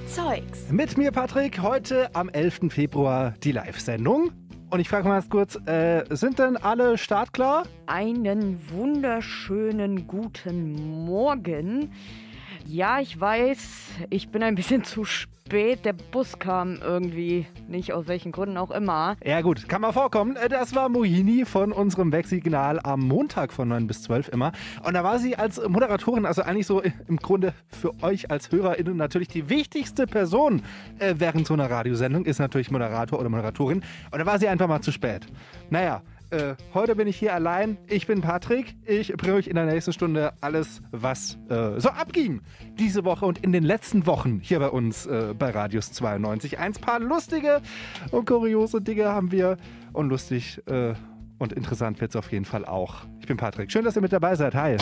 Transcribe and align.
Zeugs. 0.08 0.68
Mit 0.72 0.98
mir, 0.98 1.12
Patrick, 1.12 1.62
heute 1.62 2.12
am 2.12 2.28
11. 2.28 2.70
Februar 2.70 3.34
die 3.44 3.52
Live-Sendung. 3.52 4.32
Und 4.70 4.80
ich 4.80 4.88
frage 4.88 5.06
mal 5.06 5.22
kurz, 5.30 5.54
äh, 5.66 6.04
sind 6.10 6.40
denn 6.40 6.56
alle 6.56 6.98
startklar? 6.98 7.62
Einen 7.86 8.58
wunderschönen 8.72 10.08
guten 10.08 11.04
Morgen. 11.04 11.92
Ja, 12.70 13.00
ich 13.00 13.18
weiß, 13.18 13.58
ich 14.10 14.28
bin 14.28 14.42
ein 14.42 14.54
bisschen 14.54 14.84
zu 14.84 15.06
spät. 15.06 15.86
Der 15.86 15.94
Bus 15.94 16.38
kam 16.38 16.76
irgendwie 16.82 17.46
nicht, 17.66 17.94
aus 17.94 18.08
welchen 18.08 18.30
Gründen 18.30 18.58
auch 18.58 18.70
immer. 18.70 19.16
Ja 19.24 19.40
gut, 19.40 19.70
kann 19.70 19.80
mal 19.80 19.92
vorkommen. 19.92 20.36
Äh, 20.36 20.50
das 20.50 20.74
war 20.74 20.90
Mohini 20.90 21.46
von 21.46 21.72
unserem 21.72 22.12
Wegsignal 22.12 22.78
am 22.82 23.00
Montag 23.00 23.54
von 23.54 23.68
9 23.68 23.86
bis 23.86 24.02
12 24.02 24.28
immer. 24.28 24.52
Und 24.84 24.92
da 24.92 25.02
war 25.02 25.18
sie 25.18 25.34
als 25.34 25.66
Moderatorin, 25.66 26.26
also 26.26 26.42
eigentlich 26.42 26.66
so 26.66 26.82
im 26.82 27.16
Grunde 27.16 27.54
für 27.68 27.94
euch 28.02 28.30
als 28.30 28.52
HörerInnen 28.52 28.98
natürlich 28.98 29.28
die 29.28 29.48
wichtigste 29.48 30.06
Person 30.06 30.60
äh, 30.98 31.14
während 31.16 31.46
so 31.46 31.54
einer 31.54 31.70
Radiosendung, 31.70 32.26
ist 32.26 32.38
natürlich 32.38 32.70
Moderator 32.70 33.18
oder 33.18 33.30
Moderatorin. 33.30 33.82
Und 34.10 34.18
da 34.18 34.26
war 34.26 34.38
sie 34.38 34.46
einfach 34.46 34.68
mal 34.68 34.82
zu 34.82 34.92
spät. 34.92 35.24
Naja, 35.70 36.02
äh, 36.30 36.56
heute 36.74 36.94
bin 36.94 37.08
ich 37.08 37.16
hier 37.16 37.32
allein. 37.32 37.78
Ich 37.86 38.06
bin 38.06 38.20
Patrick. 38.20 38.76
Ich 38.86 39.12
bringe 39.14 39.36
euch 39.36 39.46
in 39.46 39.54
der 39.54 39.64
nächsten 39.64 39.92
Stunde 39.92 40.32
alles, 40.40 40.82
was 40.90 41.38
äh, 41.48 41.80
so 41.80 41.88
abging 41.88 42.42
diese 42.78 43.04
Woche 43.04 43.24
und 43.24 43.38
in 43.38 43.52
den 43.52 43.64
letzten 43.64 44.06
Wochen 44.06 44.40
hier 44.42 44.58
bei 44.58 44.68
uns 44.68 45.06
äh, 45.06 45.34
bei 45.38 45.50
Radius 45.50 45.92
92. 45.92 46.58
Ein 46.58 46.74
paar 46.74 47.00
lustige 47.00 47.62
und 48.10 48.26
kuriose 48.26 48.82
Dinge 48.82 49.06
haben 49.06 49.32
wir 49.32 49.56
und 49.92 50.10
lustig 50.10 50.60
äh, 50.66 50.94
und 51.38 51.52
interessant 51.52 52.00
wird 52.00 52.10
es 52.10 52.16
auf 52.16 52.30
jeden 52.30 52.44
Fall 52.44 52.66
auch. 52.66 53.06
Ich 53.20 53.26
bin 53.26 53.36
Patrick. 53.36 53.72
Schön, 53.72 53.84
dass 53.84 53.96
ihr 53.96 54.02
mit 54.02 54.12
dabei 54.12 54.34
seid. 54.34 54.54
Hi. 54.54 54.76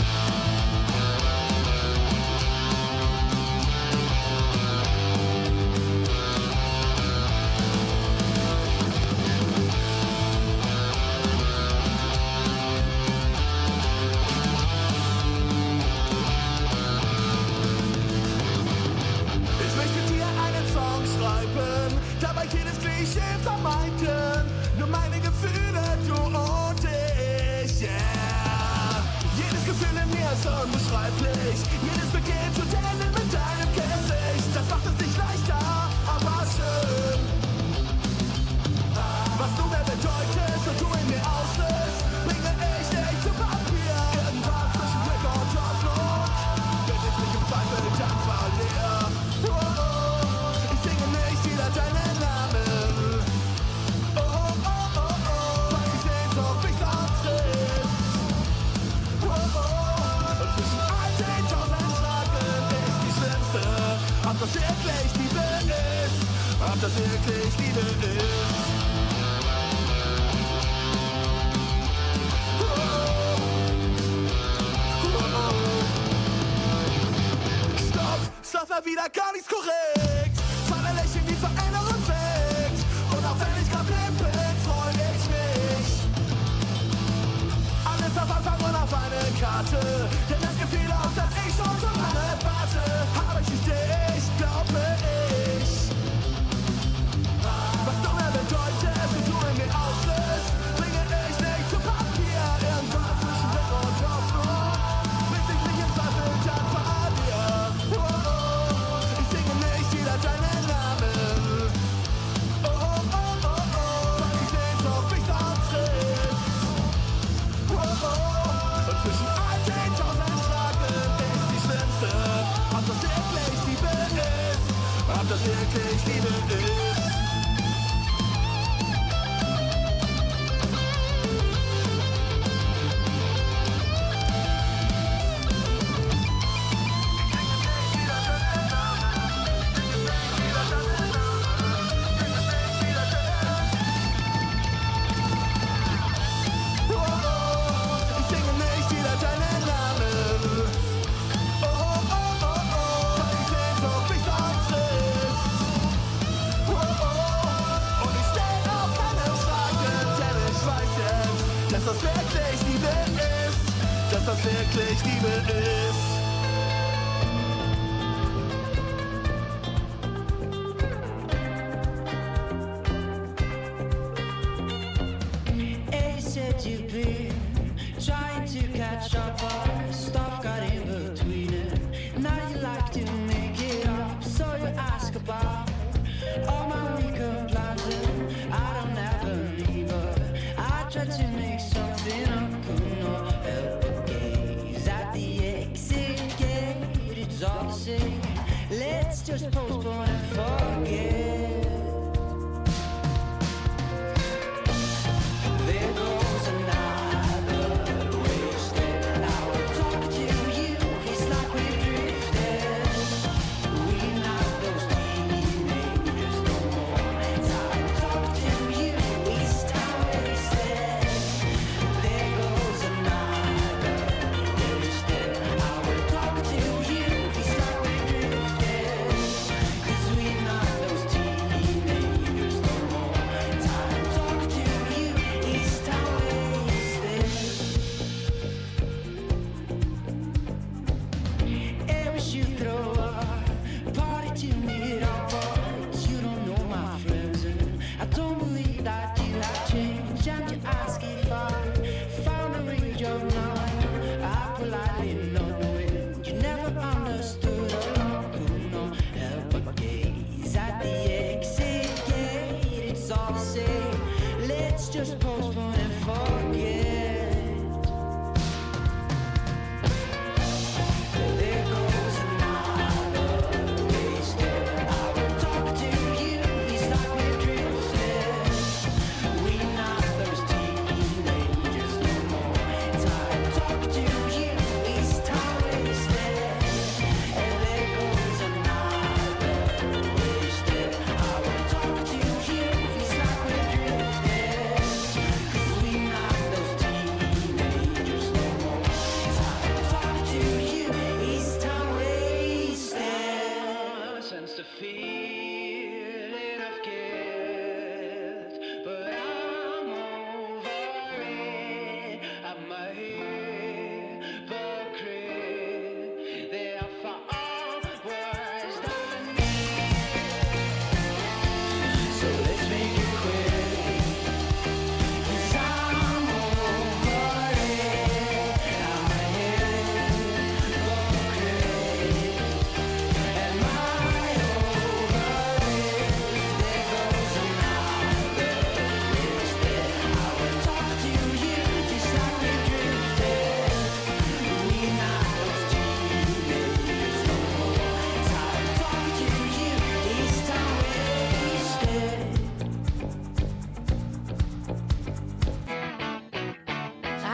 start 248.87 249.26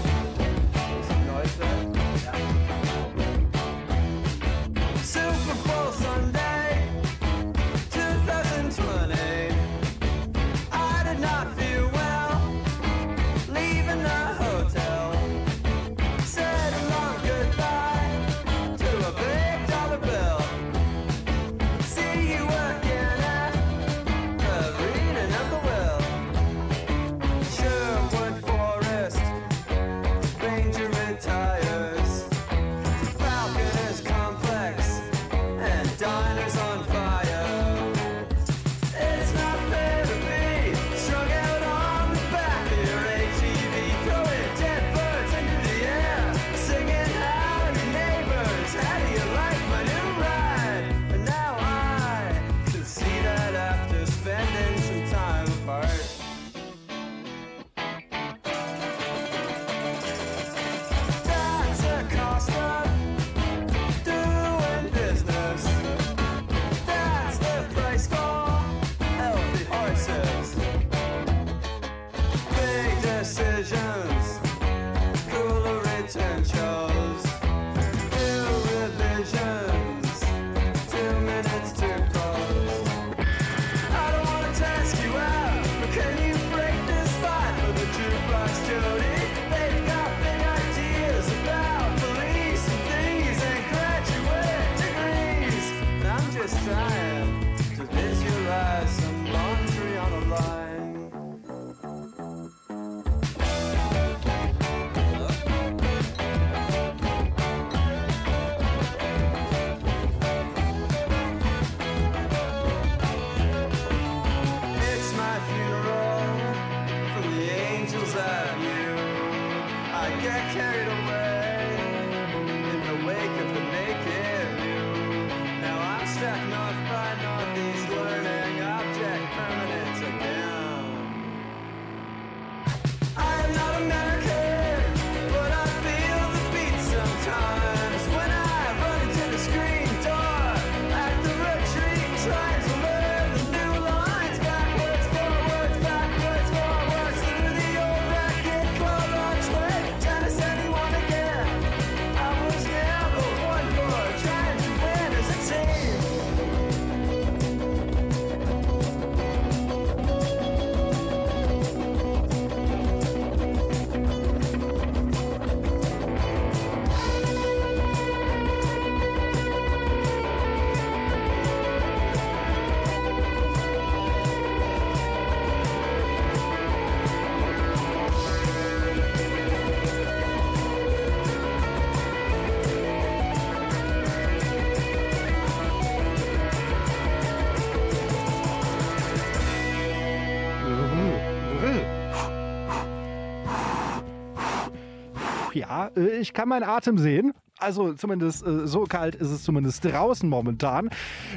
Äh, 195.96 196.18
ich 196.20 196.32
kann 196.32 196.48
meinen 196.48 196.64
Atem 196.64 196.98
sehen. 196.98 197.32
Also 197.58 197.94
zumindest 197.94 198.46
äh, 198.46 198.66
so 198.66 198.84
kalt 198.84 199.14
ist 199.14 199.30
es 199.30 199.44
zumindest 199.44 199.84
draußen 199.84 200.28
momentan. 200.28 200.90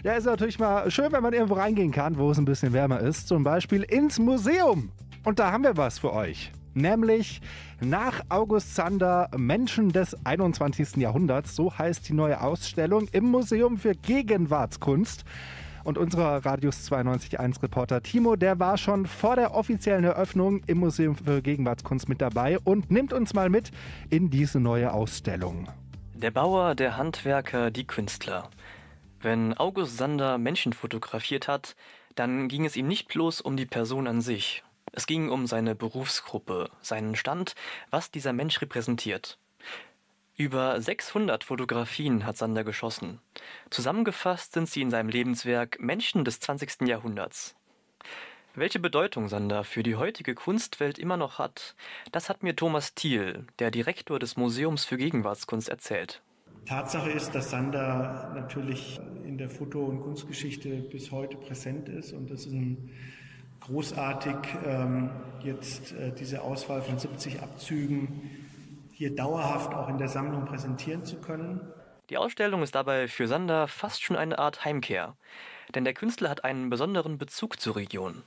Ja, 0.04 0.14
ist 0.14 0.26
natürlich 0.26 0.60
mal 0.60 0.90
schön, 0.90 1.12
wenn 1.12 1.22
man 1.22 1.34
irgendwo 1.34 1.56
reingehen 1.56 1.92
kann, 1.92 2.18
wo 2.18 2.32
es 2.32 2.38
ein 2.38 2.46
bisschen 2.46 2.74
wärmer 2.74 3.00
ist. 3.00 3.28
Zum 3.28 3.44
Beispiel 3.44 3.84
ins 3.84 4.20
Museum. 4.20 4.92
Und 5.24 5.40
da 5.40 5.52
haben 5.52 5.64
wir 5.64 5.78
was 5.78 6.00
für 6.00 6.14
euch. 6.14 6.52
Nämlich 6.74 7.42
nach 7.82 8.22
August 8.30 8.76
Sander 8.76 9.30
Menschen 9.36 9.92
des 9.92 10.16
21. 10.26 10.98
Jahrhunderts. 10.98 11.56
So 11.56 11.78
heißt 11.78 12.08
die 12.10 12.14
neue 12.14 12.42
Ausstellung 12.42 13.08
im 13.12 13.26
Museum 13.26 13.78
für 13.78 13.94
Gegenwartskunst. 13.94 15.24
Und 15.88 15.98
unser 15.98 16.46
Radius 16.46 16.92
92.1 16.92 17.64
Reporter 17.64 18.04
Timo, 18.04 18.36
der 18.36 18.60
war 18.60 18.78
schon 18.78 19.06
vor 19.06 19.38
der 19.38 19.56
offiziellen 19.56 20.04
Eröffnung 20.04 20.62
im 20.68 20.80
Museum 20.80 21.16
für 21.16 21.42
Gegenwartskunst 21.42 22.10
mit 22.10 22.20
dabei 22.20 22.60
und 22.60 22.92
nimmt 22.92 23.14
uns 23.14 23.34
mal 23.34 23.50
mit 23.50 23.72
in 24.10 24.30
diese 24.30 24.60
neue 24.60 24.92
Ausstellung. 24.92 25.70
Der 26.14 26.32
Bauer, 26.32 26.76
der 26.76 26.98
Handwerker, 26.98 27.72
die 27.72 27.88
Künstler. 27.88 28.50
Wenn 29.22 29.54
August 29.54 29.96
Sander 29.96 30.38
Menschen 30.38 30.74
fotografiert 30.74 31.48
hat, 31.48 31.78
dann 32.16 32.50
ging 32.50 32.66
es 32.66 32.76
ihm 32.76 32.90
nicht 32.90 33.08
bloß 33.08 33.40
um 33.40 33.56
die 33.56 33.66
Person 33.66 34.08
an 34.08 34.20
sich. 34.20 34.66
Es 34.92 35.08
ging 35.08 35.30
um 35.30 35.48
seine 35.48 35.74
Berufsgruppe, 35.74 36.70
seinen 36.82 37.16
Stand, 37.16 37.56
was 37.92 38.12
dieser 38.12 38.34
Mensch 38.34 38.62
repräsentiert. 38.62 39.40
Über 40.40 40.80
600 40.80 41.44
Fotografien 41.44 42.24
hat 42.24 42.38
Sander 42.38 42.64
geschossen. 42.64 43.20
Zusammengefasst 43.72 44.54
sind 44.54 44.70
sie 44.70 44.84
in 44.84 44.92
seinem 44.92 45.10
Lebenswerk 45.10 45.80
Menschen 45.80 46.26
des 46.26 46.40
20. 46.40 46.88
Jahrhunderts. 46.88 47.56
Welche 48.54 48.78
Bedeutung 48.80 49.30
Sander 49.30 49.64
für 49.64 49.82
die 49.82 49.96
heutige 49.96 50.36
Kunstwelt 50.36 51.00
immer 51.00 51.18
noch 51.18 51.40
hat, 51.40 51.76
das 52.12 52.30
hat 52.30 52.44
mir 52.44 52.56
Thomas 52.56 52.94
Thiel, 52.94 53.48
der 53.58 53.72
Direktor 53.72 54.20
des 54.20 54.38
Museums 54.38 54.86
für 54.86 54.98
Gegenwartskunst, 54.98 55.70
erzählt. 55.70 56.22
Tatsache 56.68 57.10
ist, 57.10 57.34
dass 57.34 57.50
Sander 57.50 58.32
natürlich 58.36 59.00
in 59.26 59.40
der 59.40 59.50
Foto- 59.50 59.86
und 59.86 60.02
Kunstgeschichte 60.02 60.70
bis 60.70 61.12
heute 61.12 61.38
präsent 61.38 61.90
ist 61.90 62.14
und 62.14 62.30
es 62.30 62.46
ist 62.46 62.54
ein 62.54 62.92
großartig, 63.62 64.36
ähm, 64.68 65.10
jetzt 65.44 65.94
äh, 65.94 66.12
diese 66.12 66.44
Auswahl 66.44 66.84
von 66.84 67.00
70 67.00 67.42
Abzügen 67.42 68.47
hier 68.98 69.14
dauerhaft 69.14 69.76
auch 69.76 69.90
in 69.90 70.00
der 70.00 70.08
Sammlung 70.08 70.46
präsentieren 70.46 71.06
zu 71.06 71.18
können. 71.18 71.62
Die 72.10 72.18
Ausstellung 72.18 72.64
ist 72.64 72.74
dabei 72.74 73.08
für 73.08 73.28
Sander 73.28 73.68
fast 73.68 74.02
schon 74.02 74.16
eine 74.16 74.40
Art 74.40 74.66
Heimkehr, 74.66 75.16
denn 75.76 75.84
der 75.84 75.94
Künstler 75.94 76.30
hat 76.30 76.44
einen 76.44 76.72
besonderen 76.72 77.20
Bezug 77.20 77.60
zur 77.60 77.76
Region. 77.76 78.24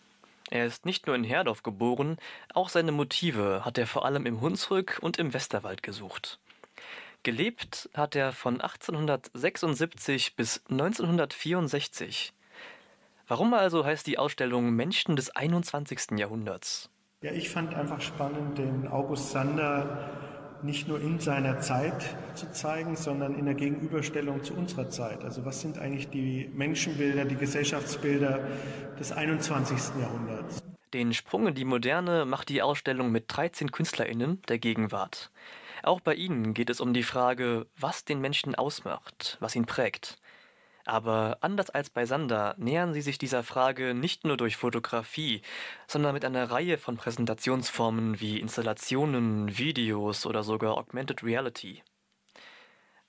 Er 0.48 0.66
ist 0.66 0.86
nicht 0.86 1.08
nur 1.08 1.16
in 1.16 1.24
Herdorf 1.24 1.64
geboren, 1.64 2.18
auch 2.54 2.68
seine 2.68 2.92
Motive 2.92 3.64
hat 3.64 3.78
er 3.78 3.88
vor 3.88 4.04
allem 4.04 4.26
im 4.26 4.40
Hunsrück 4.40 4.98
und 5.00 5.18
im 5.18 5.34
Westerwald 5.34 5.82
gesucht. 5.82 6.38
Gelebt 7.24 7.90
hat 7.94 8.14
er 8.14 8.32
von 8.32 8.60
1876 8.60 10.36
bis 10.36 10.62
1964. 10.70 12.32
Warum 13.26 13.54
also 13.54 13.84
heißt 13.84 14.06
die 14.06 14.18
Ausstellung 14.18 14.70
Menschen 14.70 15.16
des 15.16 15.30
21. 15.30 16.18
Jahrhunderts? 16.18 16.90
Ja, 17.22 17.32
ich 17.32 17.50
fand 17.50 17.74
einfach 17.74 18.00
spannend, 18.00 18.58
den 18.58 18.88
August 18.88 19.32
Sander 19.32 20.08
nicht 20.62 20.88
nur 20.88 21.00
in 21.00 21.18
seiner 21.18 21.60
Zeit 21.60 22.16
zu 22.34 22.50
zeigen, 22.52 22.96
sondern 22.96 23.34
in 23.34 23.46
der 23.46 23.54
Gegenüberstellung 23.54 24.42
zu 24.42 24.54
unserer 24.54 24.88
Zeit. 24.88 25.24
Also 25.24 25.44
was 25.44 25.60
sind 25.60 25.78
eigentlich 25.78 26.08
die 26.08 26.50
Menschenbilder, 26.54 27.24
die 27.24 27.36
Gesellschaftsbilder 27.36 28.40
des 28.98 29.12
21. 29.12 30.00
Jahrhunderts? 30.00 30.62
Den 30.92 31.14
Sprung 31.14 31.46
in 31.46 31.54
die 31.54 31.64
Moderne 31.64 32.24
macht 32.24 32.48
die 32.48 32.62
Ausstellung 32.62 33.12
mit 33.12 33.24
13 33.28 33.70
KünstlerInnen 33.70 34.42
der 34.48 34.58
Gegenwart. 34.58 35.30
Auch 35.82 36.00
bei 36.00 36.14
ihnen 36.14 36.52
geht 36.52 36.68
es 36.68 36.80
um 36.80 36.92
die 36.92 37.02
Frage, 37.02 37.66
was 37.78 38.04
den 38.04 38.20
Menschen 38.20 38.54
ausmacht, 38.54 39.38
was 39.40 39.56
ihn 39.56 39.66
prägt. 39.66 40.19
Aber 40.90 41.38
anders 41.40 41.70
als 41.70 41.88
bei 41.88 42.04
Sander 42.04 42.56
nähern 42.58 42.92
sie 42.92 43.00
sich 43.00 43.16
dieser 43.16 43.44
Frage 43.44 43.94
nicht 43.94 44.24
nur 44.24 44.36
durch 44.36 44.56
Fotografie, 44.56 45.40
sondern 45.86 46.14
mit 46.14 46.24
einer 46.24 46.50
Reihe 46.50 46.78
von 46.78 46.96
Präsentationsformen 46.96 48.18
wie 48.18 48.40
Installationen, 48.40 49.56
Videos 49.56 50.26
oder 50.26 50.42
sogar 50.42 50.76
Augmented 50.76 51.22
Reality. 51.22 51.84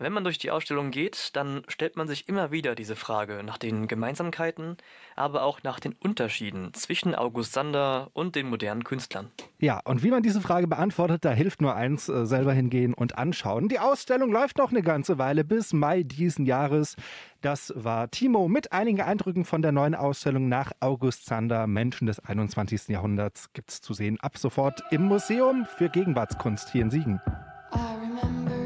Wenn 0.01 0.13
man 0.13 0.23
durch 0.23 0.39
die 0.39 0.49
Ausstellung 0.49 0.89
geht, 0.89 1.35
dann 1.35 1.61
stellt 1.67 1.95
man 1.95 2.07
sich 2.07 2.27
immer 2.27 2.51
wieder 2.51 2.73
diese 2.73 2.95
Frage 2.95 3.43
nach 3.45 3.59
den 3.59 3.87
Gemeinsamkeiten, 3.87 4.77
aber 5.15 5.43
auch 5.43 5.61
nach 5.61 5.79
den 5.79 5.93
Unterschieden 5.93 6.73
zwischen 6.73 7.13
August 7.13 7.53
Sander 7.53 8.09
und 8.13 8.35
den 8.35 8.49
modernen 8.49 8.83
Künstlern. 8.83 9.29
Ja, 9.59 9.79
und 9.85 10.01
wie 10.01 10.09
man 10.09 10.23
diese 10.23 10.41
Frage 10.41 10.67
beantwortet, 10.67 11.23
da 11.23 11.29
hilft 11.29 11.61
nur 11.61 11.75
eins, 11.75 12.09
äh, 12.09 12.25
selber 12.25 12.51
hingehen 12.51 12.95
und 12.95 13.19
anschauen. 13.19 13.69
Die 13.69 13.77
Ausstellung 13.77 14.31
läuft 14.31 14.57
noch 14.57 14.71
eine 14.71 14.81
ganze 14.81 15.19
Weile 15.19 15.43
bis 15.43 15.71
Mai 15.71 16.01
diesen 16.01 16.47
Jahres. 16.47 16.95
Das 17.41 17.71
war 17.75 18.09
Timo 18.09 18.47
mit 18.47 18.71
einigen 18.71 19.01
Eindrücken 19.01 19.45
von 19.45 19.61
der 19.61 19.71
neuen 19.71 19.93
Ausstellung 19.93 20.49
nach 20.49 20.71
August 20.79 21.27
Sander, 21.27 21.67
Menschen 21.67 22.07
des 22.07 22.19
21. 22.19 22.87
Jahrhunderts, 22.87 23.53
gibt's 23.53 23.81
zu 23.81 23.93
sehen 23.93 24.19
ab 24.19 24.39
sofort 24.39 24.81
im 24.89 25.03
Museum 25.03 25.67
für 25.77 25.89
Gegenwartskunst 25.89 26.71
hier 26.71 26.81
in 26.81 26.89
Siegen. 26.89 27.21
I 27.73 27.95
remember 28.01 28.60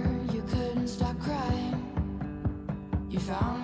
found 3.25 3.54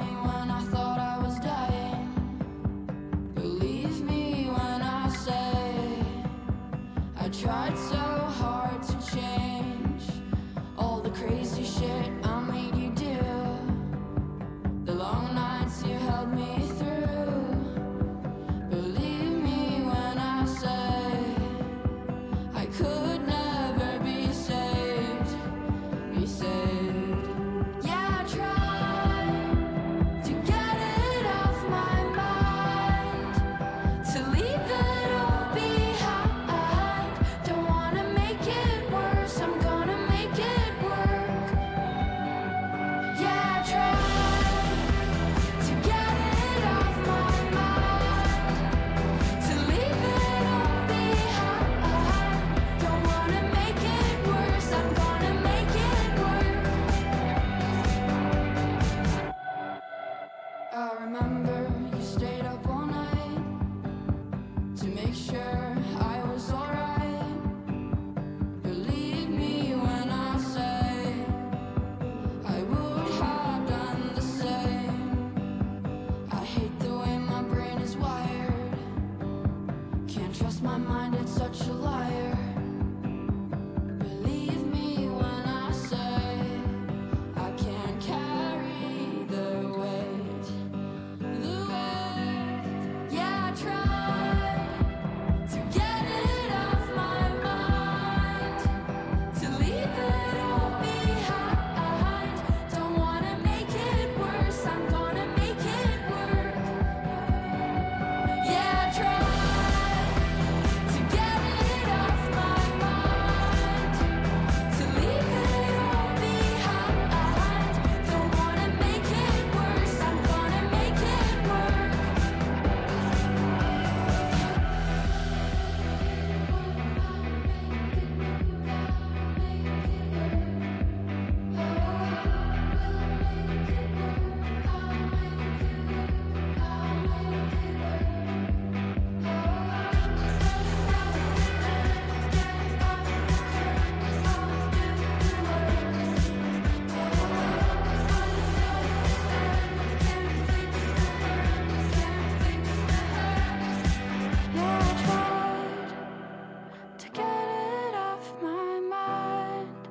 to 157.01 157.09
get 157.09 157.25
it 157.25 157.95
off 157.95 158.31
my 158.43 158.79
mind, 158.79 159.89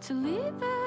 to 0.00 0.14
leave 0.14 0.62
it. 0.62 0.81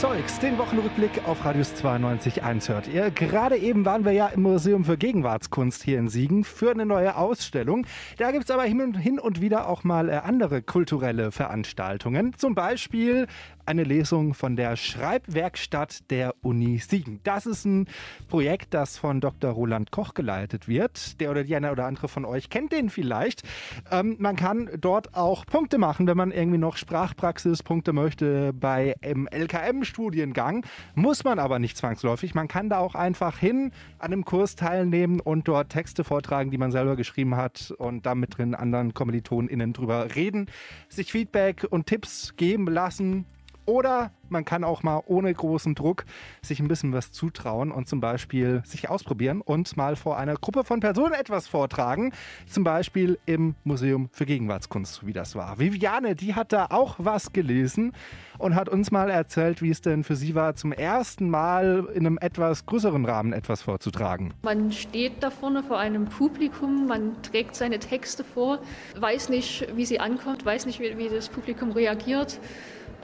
Zeugs, 0.00 0.38
den 0.38 0.56
Wochenrückblick 0.56 1.10
auf 1.26 1.44
Radius 1.44 1.74
92.1 1.74 2.70
hört 2.70 2.88
ihr. 2.88 3.10
Gerade 3.10 3.58
eben 3.58 3.84
waren 3.84 4.06
wir 4.06 4.12
ja 4.12 4.28
im 4.28 4.40
Museum 4.40 4.82
für 4.82 4.96
Gegenwartskunst 4.96 5.82
hier 5.82 5.98
in 5.98 6.08
Siegen 6.08 6.42
für 6.42 6.70
eine 6.70 6.86
neue 6.86 7.16
Ausstellung. 7.16 7.84
Da 8.16 8.30
gibt 8.30 8.44
es 8.44 8.50
aber 8.50 8.62
hin 8.62 8.80
und, 8.80 8.94
hin 8.94 9.18
und 9.18 9.42
wieder 9.42 9.68
auch 9.68 9.84
mal 9.84 10.08
äh, 10.08 10.12
andere 10.14 10.62
kulturelle 10.62 11.32
Veranstaltungen. 11.32 12.32
Zum 12.38 12.54
Beispiel 12.54 13.26
eine 13.70 13.84
Lesung 13.84 14.34
von 14.34 14.56
der 14.56 14.74
Schreibwerkstatt 14.74 16.10
der 16.10 16.34
Uni 16.42 16.78
Siegen. 16.78 17.20
Das 17.22 17.46
ist 17.46 17.64
ein 17.64 17.86
Projekt, 18.28 18.74
das 18.74 18.98
von 18.98 19.20
Dr. 19.20 19.52
Roland 19.52 19.92
Koch 19.92 20.14
geleitet 20.14 20.66
wird. 20.66 21.20
Der 21.20 21.30
oder 21.30 21.44
die 21.44 21.54
eine 21.54 21.70
oder 21.70 21.86
andere 21.86 22.08
von 22.08 22.24
euch 22.24 22.50
kennt 22.50 22.72
den 22.72 22.90
vielleicht. 22.90 23.44
Ähm, 23.92 24.16
man 24.18 24.34
kann 24.34 24.68
dort 24.80 25.14
auch 25.14 25.46
Punkte 25.46 25.78
machen, 25.78 26.08
wenn 26.08 26.16
man 26.16 26.32
irgendwie 26.32 26.58
noch 26.58 26.76
Sprachpraxispunkte 26.76 27.92
möchte 27.92 28.52
bei 28.52 28.96
im 29.02 29.28
LKM-Studiengang. 29.28 30.66
Muss 30.96 31.22
man 31.22 31.38
aber 31.38 31.60
nicht 31.60 31.76
zwangsläufig. 31.76 32.34
Man 32.34 32.48
kann 32.48 32.70
da 32.70 32.78
auch 32.78 32.96
einfach 32.96 33.38
hin, 33.38 33.70
an 34.00 34.12
einem 34.12 34.24
Kurs 34.24 34.56
teilnehmen 34.56 35.20
und 35.20 35.46
dort 35.46 35.70
Texte 35.70 36.02
vortragen, 36.02 36.50
die 36.50 36.58
man 36.58 36.72
selber 36.72 36.96
geschrieben 36.96 37.36
hat 37.36 37.72
und 37.78 38.04
dann 38.04 38.18
mit 38.18 38.36
drin 38.36 38.56
anderen 38.56 38.94
KommilitonInnen 38.94 39.72
drüber 39.74 40.16
reden, 40.16 40.46
sich 40.88 41.12
Feedback 41.12 41.68
und 41.70 41.86
Tipps 41.86 42.34
geben 42.36 42.66
lassen. 42.66 43.26
Oder 43.70 44.10
man 44.30 44.44
kann 44.44 44.64
auch 44.64 44.82
mal 44.82 45.00
ohne 45.06 45.32
großen 45.32 45.76
Druck 45.76 46.04
sich 46.42 46.58
ein 46.58 46.66
bisschen 46.66 46.92
was 46.92 47.12
zutrauen 47.12 47.70
und 47.70 47.88
zum 47.88 48.00
Beispiel 48.00 48.62
sich 48.64 48.88
ausprobieren 48.88 49.42
und 49.42 49.76
mal 49.76 49.94
vor 49.94 50.18
einer 50.18 50.34
Gruppe 50.34 50.64
von 50.64 50.80
Personen 50.80 51.12
etwas 51.12 51.46
vortragen. 51.46 52.12
Zum 52.48 52.64
Beispiel 52.64 53.16
im 53.26 53.54
Museum 53.62 54.08
für 54.10 54.26
Gegenwartskunst, 54.26 55.06
wie 55.06 55.12
das 55.12 55.36
war. 55.36 55.60
Viviane, 55.60 56.16
die 56.16 56.34
hat 56.34 56.52
da 56.52 56.66
auch 56.70 56.96
was 56.98 57.32
gelesen 57.32 57.92
und 58.38 58.56
hat 58.56 58.68
uns 58.68 58.90
mal 58.90 59.08
erzählt, 59.08 59.62
wie 59.62 59.70
es 59.70 59.82
denn 59.82 60.02
für 60.02 60.16
sie 60.16 60.34
war, 60.34 60.56
zum 60.56 60.72
ersten 60.72 61.30
Mal 61.30 61.86
in 61.94 62.06
einem 62.06 62.18
etwas 62.20 62.66
größeren 62.66 63.04
Rahmen 63.04 63.32
etwas 63.32 63.62
vorzutragen. 63.62 64.34
Man 64.42 64.72
steht 64.72 65.22
da 65.22 65.30
vorne 65.30 65.62
vor 65.62 65.78
einem 65.78 66.06
Publikum, 66.06 66.88
man 66.88 67.22
trägt 67.22 67.54
seine 67.54 67.78
Texte 67.78 68.24
vor, 68.24 68.58
weiß 68.96 69.28
nicht, 69.28 69.68
wie 69.76 69.86
sie 69.86 70.00
ankommt, 70.00 70.44
weiß 70.44 70.66
nicht, 70.66 70.80
wie, 70.80 70.98
wie 70.98 71.08
das 71.08 71.28
Publikum 71.28 71.70
reagiert. 71.70 72.40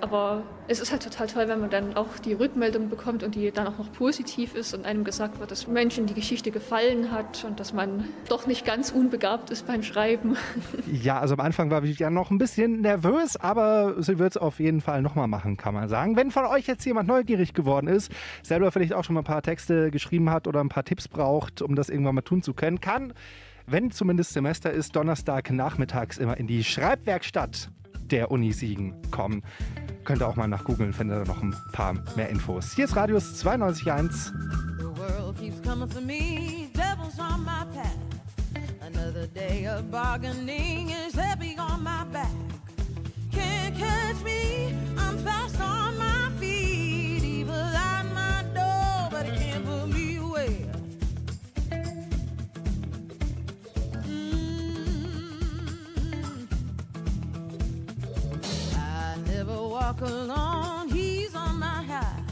Aber 0.00 0.42
es 0.68 0.80
ist 0.80 0.92
halt 0.92 1.02
total 1.02 1.26
toll, 1.26 1.48
wenn 1.48 1.60
man 1.60 1.70
dann 1.70 1.94
auch 1.94 2.18
die 2.24 2.32
Rückmeldung 2.32 2.88
bekommt 2.88 3.22
und 3.22 3.34
die 3.34 3.50
dann 3.50 3.66
auch 3.66 3.78
noch 3.78 3.92
positiv 3.92 4.54
ist 4.54 4.74
und 4.74 4.84
einem 4.84 5.04
gesagt 5.04 5.38
wird, 5.40 5.50
dass 5.50 5.66
Menschen 5.66 6.06
die 6.06 6.14
Geschichte 6.14 6.50
gefallen 6.50 7.12
hat 7.12 7.44
und 7.44 7.60
dass 7.60 7.72
man 7.72 8.04
doch 8.28 8.46
nicht 8.46 8.64
ganz 8.64 8.90
unbegabt 8.90 9.50
ist 9.50 9.66
beim 9.66 9.82
Schreiben. 9.82 10.36
Ja, 10.86 11.20
also 11.20 11.34
am 11.34 11.40
Anfang 11.40 11.70
war 11.70 11.82
Viviane 11.82 12.14
noch 12.14 12.30
ein 12.30 12.38
bisschen 12.38 12.80
nervös, 12.80 13.36
aber 13.36 14.02
sie 14.02 14.18
wird 14.18 14.32
es 14.32 14.36
auf 14.36 14.60
jeden 14.60 14.80
Fall 14.80 15.02
nochmal 15.02 15.28
machen, 15.28 15.56
kann 15.56 15.74
man 15.74 15.88
sagen. 15.88 16.16
Wenn 16.16 16.30
von 16.30 16.46
euch 16.46 16.66
jetzt 16.66 16.84
jemand 16.84 17.08
neugierig 17.08 17.54
geworden 17.54 17.86
ist, 17.86 18.10
selber 18.42 18.72
vielleicht 18.72 18.92
auch 18.92 19.04
schon 19.04 19.14
mal 19.14 19.20
ein 19.20 19.24
paar 19.24 19.42
Texte 19.42 19.90
geschrieben 19.90 20.30
hat 20.30 20.46
oder 20.46 20.60
ein 20.60 20.68
paar 20.68 20.84
Tipps 20.84 21.08
braucht, 21.08 21.62
um 21.62 21.74
das 21.74 21.88
irgendwann 21.88 22.14
mal 22.14 22.22
tun 22.22 22.42
zu 22.42 22.54
können, 22.54 22.80
kann, 22.80 23.12
wenn 23.66 23.90
zumindest 23.90 24.32
Semester 24.32 24.70
ist, 24.70 24.94
Donnerstag 24.94 25.50
nachmittags 25.50 26.18
immer 26.18 26.36
in 26.36 26.46
die 26.46 26.62
Schreibwerkstatt 26.62 27.70
der 28.10 28.30
Uni 28.30 28.52
Siegen 28.52 28.94
kommen. 29.10 29.42
Könnt 30.06 30.22
ihr 30.22 30.28
auch 30.28 30.36
mal 30.36 30.46
nachgoogeln, 30.46 30.92
findet 30.92 31.26
ihr 31.26 31.26
noch 31.26 31.42
ein 31.42 31.52
paar 31.72 31.94
mehr 32.14 32.28
Infos. 32.28 32.72
Hier 32.72 32.84
ist 32.84 32.94
Radius 32.94 33.44
92.1. 33.44 34.32
The 39.12 39.28
day 39.34 39.66
of 39.66 39.90
bargaining 39.90 40.90
is 40.90 41.14
heavy 41.14 41.56
on 41.58 41.82
my 41.82 42.04
back. 42.12 42.30
Can't 43.32 43.76
catch 43.76 44.22
me, 44.22 44.74
walk 60.00 60.10
alone, 60.10 60.88
he's 60.88 61.34
on 61.34 61.58
my 61.58 61.82
high. 61.84 62.22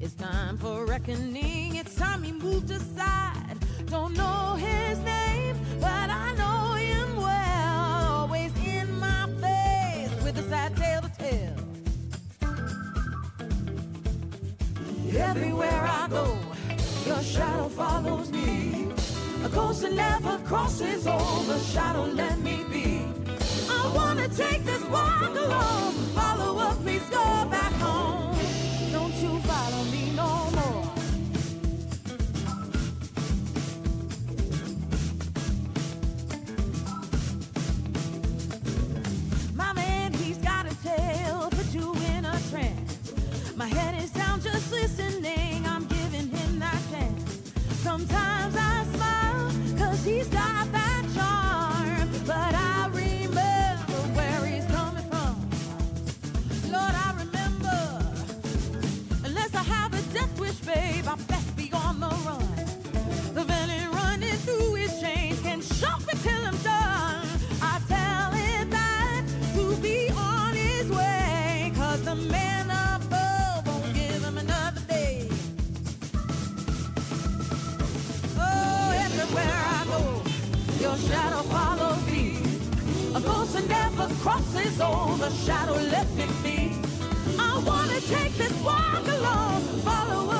It's 0.00 0.14
time 0.14 0.56
for 0.58 0.86
reckoning. 0.86 1.76
It's 1.76 1.94
time 1.94 2.22
he 2.22 2.32
moved 2.32 2.70
aside. 2.70 3.56
Don't 3.86 4.16
know 4.16 4.54
his 4.54 4.98
name, 5.00 5.56
but 5.80 6.10
I 6.10 6.34
know 6.34 6.72
him 6.74 7.16
well. 7.16 8.20
Always 8.20 8.52
in 8.64 8.98
my 8.98 9.26
face 9.40 10.24
with 10.24 10.38
a 10.38 10.48
sad 10.48 10.76
tale 10.76 11.02
to 11.02 11.10
tell. 11.18 11.56
Everywhere 15.14 15.82
I 15.82 16.08
go, 16.08 16.38
your 17.06 17.22
shadow 17.22 17.68
follows 17.68 18.30
me. 18.30 18.88
A 19.44 19.48
ghost 19.48 19.82
that 19.82 19.92
never 19.92 20.38
crosses 20.44 21.06
over. 21.06 21.58
Shadow, 21.58 22.04
let 22.04 22.38
me 22.38 22.64
be. 22.70 23.01
I 23.84 23.88
wanna 23.94 24.28
take 24.28 24.64
this 24.64 24.82
walk 24.84 25.22
alone. 25.22 25.92
Follow 26.14 26.58
up, 26.60 26.76
please 26.82 27.02
go 27.10 27.24
back 27.50 27.71
the 85.22 85.30
shadow 85.46 85.74
left 85.74 86.12
me 86.16 86.26
be. 86.42 86.72
I 87.38 87.62
wanna 87.64 88.00
take 88.00 88.32
this 88.36 88.52
walk 88.64 89.06
alone, 89.06 89.62
follow 89.86 90.31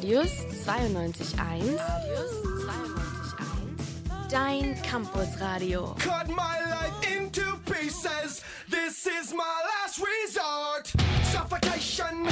Radius 0.00 0.32
92.1. 0.64 1.36
Radius 1.36 2.32
92.1. 2.64 4.30
Dein 4.30 4.74
Campusradio. 4.76 5.94
Cut 5.98 6.26
my 6.30 6.58
life 6.70 7.18
into 7.18 7.44
pieces. 7.66 8.42
This 8.70 9.06
is 9.06 9.34
my 9.34 9.44
last 9.44 10.00
resort. 10.00 10.90
Suffocation. 11.24 12.26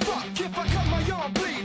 fuck 0.00 0.40
if 0.40 0.58
I 0.58 0.66
cut 0.68 0.86
my 0.86 1.10
arm 1.16 1.32
bleed? 1.32 1.57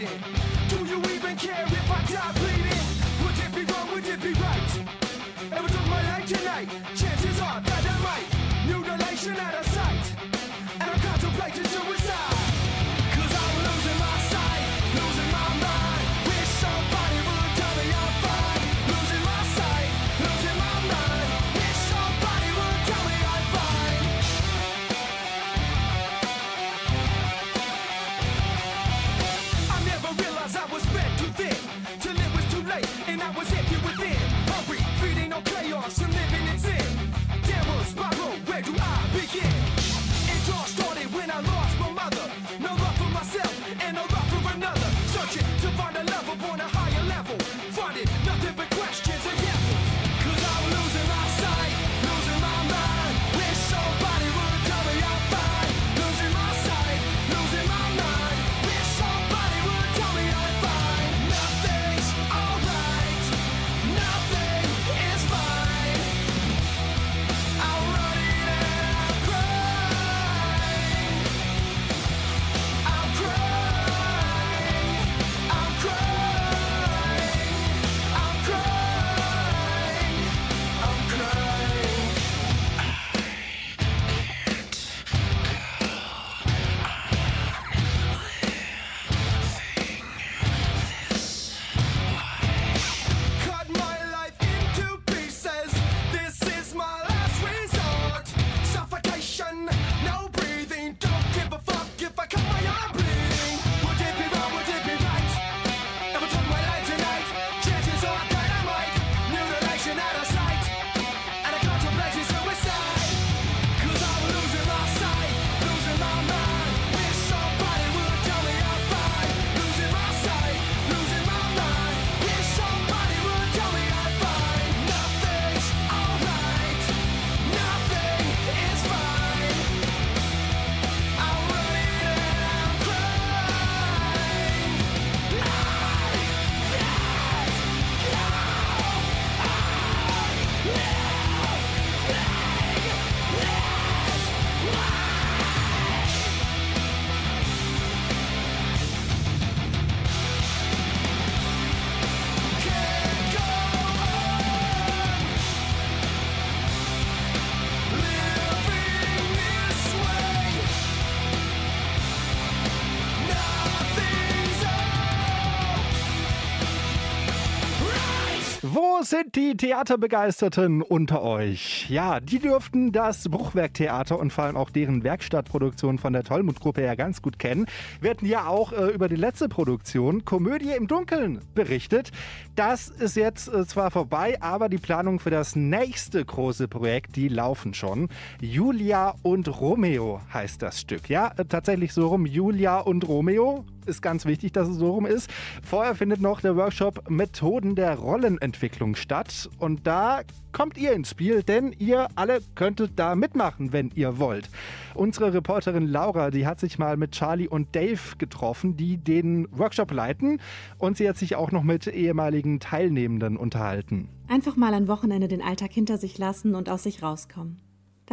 Sind 169.14 169.36
die 169.36 169.56
Theaterbegeisterten 169.56 170.82
unter 170.82 171.22
euch? 171.22 171.88
Ja, 171.88 172.20
die 172.20 172.40
dürften 172.40 172.92
das 172.92 173.30
Bruchwerktheater 173.30 174.18
und 174.18 174.34
vor 174.34 174.46
allem 174.46 174.58
auch 174.58 174.72
deren 174.72 175.04
Werkstattproduktion 175.04 176.00
von 176.00 176.14
der 176.14 176.24
Tollmut-Gruppe 176.24 176.82
ja 176.82 176.96
ganz 176.96 177.22
gut 177.22 177.38
kennen. 177.38 177.68
Wir 178.02 178.10
hatten 178.10 178.26
ja 178.26 178.48
auch 178.48 178.72
äh, 178.72 178.88
über 178.88 179.10
die 179.10 179.16
letzte 179.16 179.50
Produktion, 179.50 180.26
Komödie 180.26 180.72
im 180.72 180.88
Dunkeln, 180.88 181.42
berichtet. 181.54 182.10
Das 182.56 182.90
ist 182.90 183.16
jetzt 183.16 183.54
äh, 183.54 183.68
zwar 183.68 183.92
vorbei, 183.92 184.42
aber 184.42 184.68
die 184.68 184.80
Planungen 184.80 185.20
für 185.20 185.30
das 185.30 185.56
nächste 185.56 186.26
große 186.26 186.68
Projekt, 186.68 187.16
die 187.16 187.28
laufen 187.28 187.76
schon. 187.76 188.10
Julia 188.42 189.14
und 189.22 189.48
Romeo 189.62 190.22
heißt 190.34 190.60
das 190.60 190.82
Stück. 190.82 191.08
Ja, 191.08 191.34
äh, 191.38 191.46
tatsächlich 191.46 191.94
so 191.94 192.08
rum. 192.08 192.26
Julia 192.26 192.80
und 192.80 193.08
Romeo 193.08 193.64
ist 193.86 194.02
ganz 194.02 194.26
wichtig, 194.26 194.52
dass 194.52 194.68
es 194.68 194.78
so 194.78 194.92
rum 194.92 195.06
ist. 195.06 195.30
Vorher 195.64 195.96
findet 195.96 196.22
noch 196.22 196.42
der 196.42 196.56
Workshop 196.56 197.10
Methoden 197.10 197.76
der 197.76 197.96
Rollenentwicklung 197.96 198.96
statt. 198.96 199.50
Und 199.60 199.88
da 199.88 200.22
kommt 200.52 200.78
ihr 200.78 200.94
ins 200.94 201.10
Spiel, 201.10 201.44
denn 201.44 201.74
ihr 201.80 202.08
alle 202.16 202.42
könntet 202.56 202.92
da 202.96 203.16
mitmachen, 203.16 203.74
wenn 203.74 203.92
ihr 203.96 204.20
wollt. 204.20 204.50
Unsere 204.94 205.34
Reporterin 205.34 205.88
Laura, 205.88 206.30
die 206.32 206.46
hat 206.46 206.60
sich 206.60 206.78
mal 206.78 206.98
mit 206.98 207.12
Charlie 207.12 207.48
und 207.48 207.76
Dave 207.76 208.18
getroffen, 208.18 208.78
die 208.78 208.98
den 208.98 209.48
Workshop 209.52 209.92
leiten. 209.92 210.40
Und 210.78 210.98
sie 210.98 211.10
hat 211.10 211.18
sich 211.18 211.36
auch 211.36 211.52
noch 211.52 211.64
mit 211.64 211.88
ehemaligen 211.88 212.60
Teilnehmenden 212.60 213.38
unterhalten. 213.38 214.10
Einfach 214.28 214.56
mal 214.56 214.74
ein 214.74 214.88
Wochenende 214.88 215.28
den 215.28 215.42
Alltag 215.42 215.72
hinter 215.72 215.98
sich 215.98 216.18
lassen 216.18 216.56
und 216.56 216.70
aus 216.70 216.84
sich 216.84 217.02
rauskommen. 217.02 217.63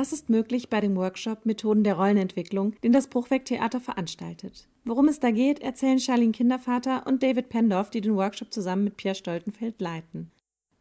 Das 0.00 0.14
ist 0.14 0.30
möglich 0.30 0.70
bei 0.70 0.80
dem 0.80 0.96
Workshop 0.96 1.44
Methoden 1.44 1.84
der 1.84 1.96
Rollenentwicklung, 1.96 2.74
den 2.80 2.90
das 2.90 3.08
Bruchwerk-Theater 3.08 3.80
veranstaltet. 3.80 4.66
Worum 4.86 5.08
es 5.08 5.20
da 5.20 5.30
geht, 5.30 5.60
erzählen 5.60 5.98
Charlene 5.98 6.32
Kindervater 6.32 7.06
und 7.06 7.22
David 7.22 7.50
Pendorf, 7.50 7.90
die 7.90 8.00
den 8.00 8.16
Workshop 8.16 8.50
zusammen 8.50 8.84
mit 8.84 8.96
Pierre 8.96 9.14
Stoltenfeld 9.14 9.78
leiten. 9.78 10.30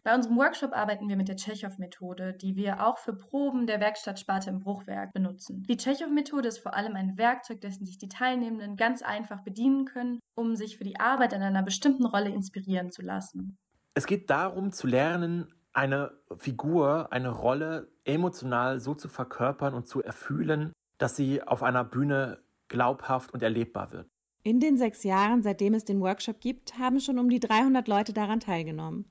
Bei 0.04 0.16
unserem 0.16 0.38
Workshop 0.38 0.72
arbeiten 0.72 1.10
wir 1.10 1.18
mit 1.18 1.28
der 1.28 1.36
Tschechow-Methode, 1.36 2.32
die 2.32 2.56
wir 2.56 2.88
auch 2.88 2.98
für 2.98 3.12
Proben 3.12 3.68
der 3.68 3.82
Werkstattsparte 3.82 4.52
im 4.52 4.62
Bruchwerk 4.62 5.12
benutzen. 5.12 5.66
Die 5.68 5.76
Tschechow-Methode 5.76 6.48
ist 6.48 6.60
vor 6.60 6.74
allem 6.74 6.96
ein 6.96 7.18
Werkzeug, 7.18 7.60
dessen 7.60 7.86
sich 7.86 7.98
die 7.98 8.08
Teilnehmenden 8.08 8.78
ganz 8.78 9.02
einfach 9.02 9.44
bedienen 9.44 9.84
können, 9.84 10.20
um 10.36 10.56
sich 10.56 10.78
für 10.78 10.86
die 10.86 10.98
Arbeit 10.98 11.34
an 11.34 11.42
einer 11.42 11.64
bestimmten 11.64 12.06
Rolle 12.06 12.30
inspirieren 12.30 12.90
zu 12.90 13.02
lassen. 13.02 13.58
Es 13.96 14.06
geht 14.06 14.30
darum 14.30 14.72
zu 14.72 14.88
lernen, 14.88 15.54
eine 15.74 16.12
Figur, 16.38 17.12
eine 17.12 17.30
Rolle 17.30 17.90
emotional 18.04 18.80
so 18.80 18.96
zu 18.96 19.08
verkörpern 19.08 19.74
und 19.74 19.88
zu 19.88 20.02
erfühlen, 20.02 20.74
dass 20.98 21.16
sie 21.16 21.42
auf 21.42 21.64
einer 21.64 21.84
Bühne 21.84 22.40
glaubhaft 22.68 23.34
und 23.34 23.44
erlebbar 23.44 23.92
wird. 23.92 24.08
In 24.44 24.60
den 24.60 24.78
sechs 24.78 25.04
Jahren, 25.04 25.44
seitdem 25.44 25.74
es 25.74 25.86
den 25.86 26.00
Workshop 26.02 26.40
gibt, 26.40 26.78
haben 26.78 27.00
schon 27.00 27.20
um 27.20 27.30
die 27.30 27.40
300 27.40 27.88
Leute 27.88 28.14
daran 28.14 28.40
teilgenommen. 28.40 29.06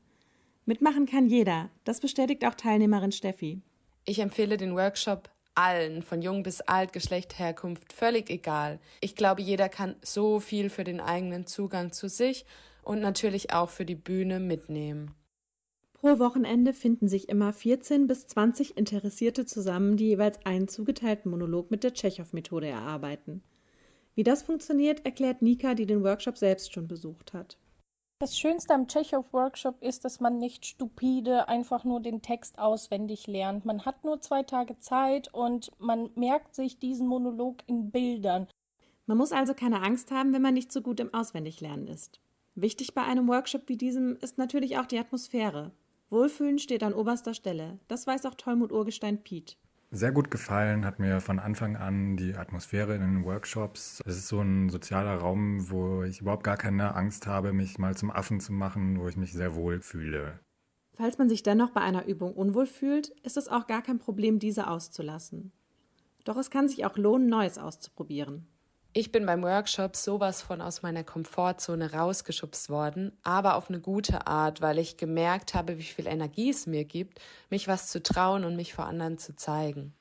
Mitmachen 0.64 1.06
kann 1.06 1.26
jeder, 1.26 1.70
das 1.84 2.00
bestätigt 2.00 2.46
auch 2.46 2.54
Teilnehmerin 2.54 3.12
Steffi. 3.12 3.62
Ich 4.04 4.20
empfehle 4.20 4.56
den 4.56 4.74
Workshop 4.74 5.30
allen, 5.54 6.02
von 6.02 6.22
jung 6.22 6.42
bis 6.42 6.60
alt, 6.60 6.92
Geschlecht, 6.92 7.38
Herkunft, 7.38 7.92
völlig 7.92 8.30
egal. 8.30 8.78
Ich 9.00 9.16
glaube, 9.16 9.42
jeder 9.42 9.68
kann 9.68 9.96
so 10.02 10.40
viel 10.40 10.70
für 10.70 10.84
den 10.84 11.00
eigenen 11.00 11.46
Zugang 11.46 11.92
zu 11.92 12.08
sich 12.08 12.46
und 12.82 13.00
natürlich 13.00 13.52
auch 13.52 13.68
für 13.68 13.84
die 13.84 13.96
Bühne 13.96 14.40
mitnehmen. 14.40 15.14
Pro 16.00 16.20
Wochenende 16.20 16.74
finden 16.74 17.08
sich 17.08 17.28
immer 17.28 17.52
14 17.52 18.06
bis 18.06 18.28
20 18.28 18.76
Interessierte 18.76 19.46
zusammen, 19.46 19.96
die 19.96 20.06
jeweils 20.06 20.38
einen 20.46 20.68
zugeteilten 20.68 21.28
Monolog 21.28 21.72
mit 21.72 21.82
der 21.82 21.92
Tschechow-Methode 21.92 22.68
erarbeiten. 22.68 23.42
Wie 24.14 24.22
das 24.22 24.44
funktioniert, 24.44 25.04
erklärt 25.04 25.42
Nika, 25.42 25.74
die 25.74 25.86
den 25.86 26.04
Workshop 26.04 26.38
selbst 26.38 26.72
schon 26.72 26.86
besucht 26.86 27.32
hat. 27.32 27.58
Das 28.20 28.38
Schönste 28.38 28.74
am 28.74 28.86
Tschechow-Workshop 28.86 29.82
ist, 29.82 30.04
dass 30.04 30.20
man 30.20 30.38
nicht 30.38 30.66
stupide 30.66 31.48
einfach 31.48 31.82
nur 31.82 32.00
den 32.00 32.22
Text 32.22 32.60
auswendig 32.60 33.26
lernt. 33.26 33.64
Man 33.64 33.84
hat 33.84 34.04
nur 34.04 34.20
zwei 34.20 34.44
Tage 34.44 34.78
Zeit 34.78 35.34
und 35.34 35.72
man 35.78 36.10
merkt 36.14 36.54
sich 36.54 36.78
diesen 36.78 37.08
Monolog 37.08 37.56
in 37.66 37.90
Bildern. 37.90 38.46
Man 39.06 39.18
muss 39.18 39.32
also 39.32 39.52
keine 39.52 39.82
Angst 39.82 40.12
haben, 40.12 40.32
wenn 40.32 40.42
man 40.42 40.54
nicht 40.54 40.70
so 40.70 40.80
gut 40.80 41.00
im 41.00 41.12
Auswendiglernen 41.12 41.88
ist. 41.88 42.20
Wichtig 42.54 42.94
bei 42.94 43.02
einem 43.02 43.26
Workshop 43.26 43.68
wie 43.68 43.76
diesem 43.76 44.16
ist 44.16 44.38
natürlich 44.38 44.78
auch 44.78 44.86
die 44.86 44.98
Atmosphäre. 44.98 45.72
Wohlfühlen 46.10 46.58
steht 46.58 46.82
an 46.82 46.94
oberster 46.94 47.34
Stelle. 47.34 47.78
Das 47.86 48.06
weiß 48.06 48.24
auch 48.26 48.34
Tollmut 48.34 48.72
Urgestein 48.72 49.22
Piet. 49.22 49.58
Sehr 49.90 50.12
gut 50.12 50.30
gefallen 50.30 50.84
hat 50.84 50.98
mir 50.98 51.20
von 51.20 51.38
Anfang 51.38 51.76
an 51.76 52.16
die 52.16 52.34
Atmosphäre 52.34 52.94
in 52.94 53.00
den 53.00 53.24
Workshops. 53.24 54.02
Es 54.06 54.18
ist 54.18 54.28
so 54.28 54.40
ein 54.40 54.68
sozialer 54.68 55.16
Raum, 55.16 55.70
wo 55.70 56.02
ich 56.02 56.20
überhaupt 56.20 56.44
gar 56.44 56.58
keine 56.58 56.94
Angst 56.94 57.26
habe, 57.26 57.52
mich 57.52 57.78
mal 57.78 57.96
zum 57.96 58.10
Affen 58.10 58.40
zu 58.40 58.52
machen, 58.52 59.00
wo 59.00 59.08
ich 59.08 59.16
mich 59.16 59.32
sehr 59.32 59.54
wohl 59.54 59.80
fühle. 59.80 60.40
Falls 60.94 61.16
man 61.16 61.28
sich 61.28 61.42
dennoch 61.42 61.70
bei 61.70 61.80
einer 61.80 62.06
Übung 62.06 62.34
unwohl 62.34 62.66
fühlt, 62.66 63.08
ist 63.22 63.36
es 63.36 63.48
auch 63.48 63.66
gar 63.66 63.82
kein 63.82 63.98
Problem, 63.98 64.38
diese 64.38 64.66
auszulassen. 64.66 65.52
Doch 66.24 66.36
es 66.36 66.50
kann 66.50 66.68
sich 66.68 66.84
auch 66.84 66.98
lohnen, 66.98 67.28
Neues 67.28 67.56
auszuprobieren. 67.56 68.46
Ich 69.00 69.12
bin 69.12 69.26
beim 69.26 69.44
Workshop 69.44 69.94
sowas 69.94 70.42
von 70.42 70.60
aus 70.60 70.82
meiner 70.82 71.04
Komfortzone 71.04 71.92
rausgeschubst 71.92 72.68
worden, 72.68 73.16
aber 73.22 73.54
auf 73.54 73.68
eine 73.68 73.80
gute 73.80 74.26
Art, 74.26 74.60
weil 74.60 74.80
ich 74.80 74.96
gemerkt 74.96 75.54
habe, 75.54 75.78
wie 75.78 75.84
viel 75.84 76.08
Energie 76.08 76.50
es 76.50 76.66
mir 76.66 76.84
gibt, 76.84 77.20
mich 77.48 77.68
was 77.68 77.86
zu 77.86 78.02
trauen 78.02 78.44
und 78.44 78.56
mich 78.56 78.74
vor 78.74 78.86
anderen 78.86 79.16
zu 79.16 79.36
zeigen. 79.36 79.94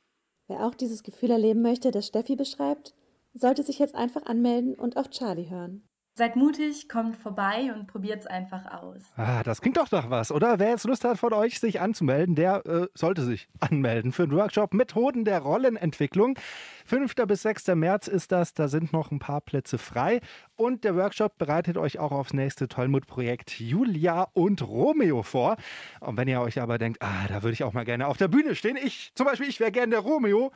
Wer 0.47 0.65
auch 0.65 0.73
dieses 0.73 1.03
Gefühl 1.03 1.29
erleben 1.29 1.61
möchte, 1.61 1.91
das 1.91 2.07
Steffi 2.07 2.35
beschreibt, 2.35 2.95
sollte 3.35 3.61
sich 3.61 3.77
jetzt 3.77 3.93
einfach 3.93 4.25
anmelden 4.25 4.73
und 4.73 4.97
auf 4.97 5.11
Charlie 5.11 5.47
hören. 5.47 5.86
Seid 6.17 6.35
mutig, 6.35 6.89
kommt 6.89 7.15
vorbei 7.15 7.71
und 7.75 7.85
probiert's 7.85 8.25
einfach 8.25 8.65
aus. 8.81 9.03
Ah, 9.17 9.43
das 9.43 9.61
klingt 9.61 9.77
doch 9.77 9.91
nach 9.91 10.09
was, 10.09 10.31
oder? 10.31 10.57
Wer 10.57 10.71
jetzt 10.71 10.85
Lust 10.85 11.03
hat 11.03 11.19
von 11.19 11.31
euch, 11.31 11.59
sich 11.59 11.79
anzumelden, 11.79 12.33
der 12.33 12.65
äh, 12.65 12.87
sollte 12.95 13.21
sich 13.21 13.47
anmelden 13.59 14.11
für 14.11 14.27
den 14.27 14.35
Workshop 14.35 14.73
Methoden 14.73 15.25
der 15.25 15.41
Rollenentwicklung. 15.41 16.39
5. 16.87 17.13
bis 17.27 17.43
6. 17.43 17.67
März 17.75 18.07
ist 18.07 18.31
das, 18.31 18.55
da 18.55 18.67
sind 18.67 18.93
noch 18.93 19.11
ein 19.11 19.19
paar 19.19 19.41
Plätze 19.41 19.77
frei. 19.77 20.19
Und 20.55 20.85
der 20.85 20.95
Workshop 20.95 21.37
bereitet 21.37 21.77
euch 21.77 21.99
auch 21.99 22.11
aufs 22.11 22.33
nächste 22.33 22.67
Tollmut-Projekt 22.67 23.59
Julia 23.59 24.23
und 24.33 24.67
Romeo 24.67 25.21
vor. 25.21 25.55
Und 25.99 26.17
wenn 26.17 26.27
ihr 26.27 26.41
euch 26.41 26.59
aber 26.59 26.79
denkt, 26.79 26.99
ah, 27.03 27.27
da 27.27 27.43
würde 27.43 27.53
ich 27.53 27.63
auch 27.63 27.73
mal 27.73 27.85
gerne 27.85 28.07
auf 28.07 28.17
der 28.17 28.27
Bühne 28.27 28.55
stehen, 28.55 28.75
ich 28.75 29.11
zum 29.13 29.27
Beispiel, 29.27 29.47
ich 29.47 29.59
wäre 29.59 29.71
gerne 29.71 29.91
der 29.91 29.99
Romeo, 29.99 30.51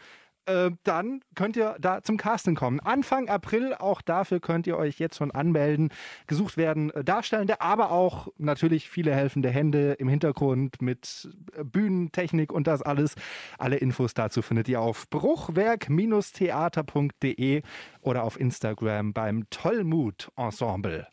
äh, 0.46 0.72
dann 0.84 1.22
könnt 1.36 1.56
ihr 1.56 1.78
da 1.80 2.04
zum 2.04 2.18
Casting 2.18 2.56
kommen. 2.56 2.80
Anfang 2.80 3.30
April, 3.30 3.76
auch 3.76 4.02
dafür 4.02 4.40
könnt 4.40 4.66
ihr 4.68 4.78
euch 4.78 5.00
jetzt 5.00 5.18
schon 5.18 5.32
anmelden. 5.32 5.90
Gesucht 6.28 6.58
werden 6.58 6.92
äh, 6.92 7.04
Darstellende, 7.04 7.62
aber 7.62 7.92
auch 7.92 8.28
natürlich 8.38 8.90
viele 8.90 9.14
helfende 9.14 9.50
Hände 9.50 9.94
im 9.94 10.08
Hintergrund 10.08 10.82
mit 10.82 11.30
äh, 11.56 11.64
Bühnentechnik 11.64 12.52
und 12.52 12.68
das 12.68 12.82
alles. 12.82 13.16
Alle 13.58 13.78
Infos 13.78 14.14
dazu 14.14 14.42
findet 14.42 14.68
ihr 14.68 14.82
auf 14.82 15.10
bruchwerk-theater.de 15.10 17.62
oder 18.02 18.24
auf 18.24 18.38
Instagram 18.40 19.14
beim 19.14 19.50
Tollmut 19.50 20.32
Ensemble. 20.36 21.08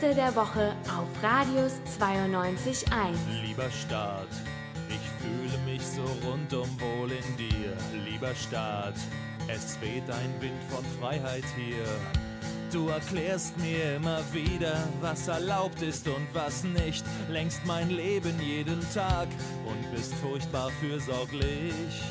Beste 0.00 0.14
der 0.14 0.34
Woche 0.34 0.74
auf 0.86 1.22
Radius 1.22 1.74
92.1. 2.00 2.86
Lieber 3.44 3.70
Staat, 3.70 4.28
ich 4.88 5.00
fühle 5.20 5.58
mich 5.70 5.82
so 5.82 6.02
rundum 6.26 6.68
wohl 6.80 7.10
in 7.10 7.36
dir. 7.36 7.76
Lieber 8.10 8.34
Staat, 8.34 8.94
es 9.48 9.78
weht 9.82 10.08
ein 10.10 10.40
Wind 10.40 10.62
von 10.70 10.84
Freiheit 10.98 11.44
hier. 11.54 11.84
Du 12.72 12.88
erklärst 12.88 13.58
mir 13.58 13.96
immer 13.96 14.20
wieder, 14.32 14.88
was 15.02 15.28
erlaubt 15.28 15.82
ist 15.82 16.08
und 16.08 16.28
was 16.32 16.64
nicht. 16.64 17.04
Längst 17.28 17.66
mein 17.66 17.90
Leben 17.90 18.40
jeden 18.40 18.80
Tag 18.94 19.28
und 19.66 19.94
bist 19.94 20.14
furchtbar 20.14 20.70
fürsorglich. 20.80 22.02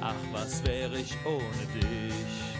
Ach, 0.00 0.14
was 0.32 0.64
wäre 0.64 0.96
ich 0.96 1.14
ohne 1.26 1.82
dich? 1.82 2.55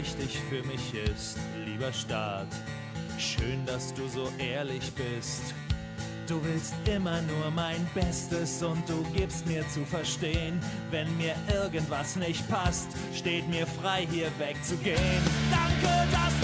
Richtig 0.00 0.38
für 0.48 0.62
mich 0.66 0.94
ist. 0.94 1.36
Lieber 1.66 1.92
Staat, 1.92 2.48
schön, 3.18 3.66
dass 3.66 3.92
du 3.92 4.08
so 4.08 4.30
ehrlich 4.38 4.92
bist. 4.92 5.54
Du 6.26 6.42
willst 6.44 6.74
immer 6.86 7.20
nur 7.22 7.50
mein 7.50 7.86
Bestes 7.94 8.62
und 8.62 8.88
du 8.88 9.02
gibst 9.14 9.46
mir 9.46 9.66
zu 9.68 9.84
verstehen, 9.84 10.58
wenn 10.90 11.14
mir 11.18 11.34
irgendwas 11.52 12.16
nicht 12.16 12.48
passt, 12.48 12.88
steht 13.14 13.46
mir 13.48 13.66
frei 13.66 14.06
hier 14.10 14.30
wegzugehen. 14.38 15.22
Danke, 15.50 15.92
dass 16.12 16.39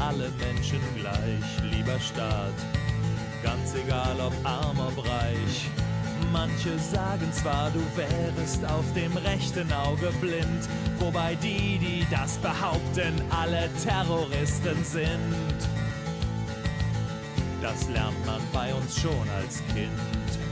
alle 0.00 0.30
Menschen 0.38 0.80
gleich. 0.96 1.72
Lieber 1.72 1.98
Staat, 2.00 2.54
ganz 3.42 3.74
egal 3.74 4.16
ob 4.20 4.32
arm, 4.44 4.78
ob 4.78 4.98
reich. 5.04 5.68
Manche 6.32 6.78
sagen 6.78 7.32
zwar, 7.32 7.70
du 7.70 7.80
wärest 7.96 8.64
auf 8.64 8.84
dem 8.94 9.16
rechten 9.16 9.72
Auge 9.72 10.10
blind, 10.20 10.68
wobei 10.98 11.34
die, 11.36 11.78
die 11.78 12.06
das 12.10 12.38
behaupten, 12.38 13.14
alle 13.30 13.70
Terroristen 13.84 14.82
sind. 14.84 15.34
Das 17.60 17.88
lernt 17.88 18.26
man 18.26 18.40
bei 18.52 18.74
uns 18.74 19.00
schon 19.00 19.28
als 19.40 19.62
Kind. 19.72 20.43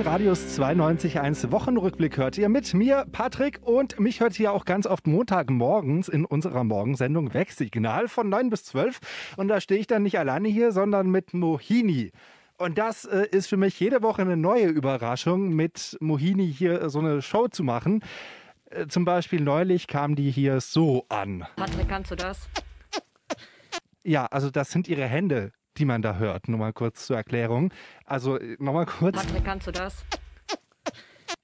Den 0.00 0.06
Radius 0.06 0.58
92.1 0.58 1.50
Wochenrückblick 1.50 2.16
hört 2.16 2.38
ihr 2.38 2.48
mit 2.48 2.72
mir, 2.72 3.04
Patrick, 3.12 3.60
und 3.62 4.00
mich 4.00 4.20
hört 4.20 4.40
ihr 4.40 4.50
auch 4.50 4.64
ganz 4.64 4.86
oft 4.86 5.06
Montagmorgens 5.06 6.08
in 6.08 6.24
unserer 6.24 6.64
Morgensendung 6.64 7.34
Wegsignal 7.34 8.08
von 8.08 8.30
9 8.30 8.48
bis 8.48 8.64
12. 8.64 8.98
Und 9.36 9.48
da 9.48 9.60
stehe 9.60 9.78
ich 9.78 9.86
dann 9.86 10.02
nicht 10.02 10.18
alleine 10.18 10.48
hier, 10.48 10.72
sondern 10.72 11.10
mit 11.10 11.34
Mohini. 11.34 12.12
Und 12.56 12.78
das 12.78 13.04
äh, 13.04 13.26
ist 13.30 13.48
für 13.48 13.58
mich 13.58 13.78
jede 13.78 14.00
Woche 14.00 14.22
eine 14.22 14.38
neue 14.38 14.68
Überraschung, 14.68 15.50
mit 15.50 15.98
Mohini 16.00 16.50
hier 16.50 16.80
äh, 16.80 16.88
so 16.88 17.00
eine 17.00 17.20
Show 17.20 17.48
zu 17.48 17.62
machen. 17.62 18.02
Äh, 18.70 18.86
zum 18.86 19.04
Beispiel 19.04 19.42
neulich 19.42 19.86
kam 19.86 20.16
die 20.16 20.30
hier 20.30 20.62
so 20.62 21.04
an. 21.10 21.44
Patrick, 21.56 21.90
kannst 21.90 22.10
du 22.10 22.16
das? 22.16 22.48
Ja, 24.02 24.24
also 24.30 24.48
das 24.48 24.70
sind 24.70 24.88
ihre 24.88 25.04
Hände, 25.04 25.52
die 25.80 25.86
man 25.86 26.02
da 26.02 26.16
hört. 26.16 26.48
Nur 26.48 26.58
mal 26.58 26.72
kurz 26.72 27.06
zur 27.06 27.16
Erklärung. 27.16 27.72
Also 28.04 28.38
äh, 28.38 28.56
nochmal 28.58 28.86
kurz. 28.86 29.16
Patrick, 29.16 29.44
kannst 29.44 29.66
du 29.66 29.72
das? 29.72 30.04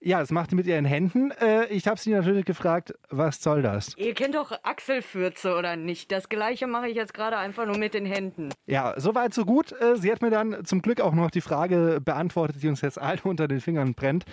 Ja, 0.01 0.21
das 0.21 0.31
macht 0.31 0.51
sie 0.51 0.57
mit 0.57 0.67
ihren 0.67 0.85
Händen. 0.85 1.33
Äh, 1.33 1.67
ich 1.67 1.89
habe 1.89 1.99
sie 1.99 2.11
natürlich 2.11 2.45
gefragt, 2.45 2.95
was 3.11 3.43
soll 3.43 3.63
das? 3.63 3.97
Ihr 3.97 4.15
kennt 4.15 4.37
doch 4.37 4.53
Achselfürze 4.63 5.57
oder 5.57 5.75
nicht? 5.75 6.13
Das 6.13 6.29
gleiche 6.29 6.67
mache 6.67 6.89
ich 6.89 6.95
jetzt 6.95 7.13
gerade 7.13 7.37
einfach 7.39 7.67
nur 7.67 7.79
mit 7.79 7.95
den 7.95 8.07
Händen. 8.07 8.51
Ja, 8.67 8.95
soweit 8.99 9.35
so 9.35 9.45
gut. 9.45 9.73
Äh, 9.73 9.97
sie 9.97 10.13
hat 10.13 10.23
mir 10.23 10.31
dann 10.31 10.65
zum 10.65 10.83
Glück 10.83 11.01
auch 11.01 11.15
noch 11.15 11.31
die 11.31 11.41
Frage 11.41 12.01
beantwortet, 12.05 12.63
die 12.63 12.69
uns 12.69 12.83
jetzt 12.83 13.01
allen 13.01 13.19
unter 13.25 13.49
den 13.49 13.61
Fingern 13.61 13.95
brennt. 13.95 14.25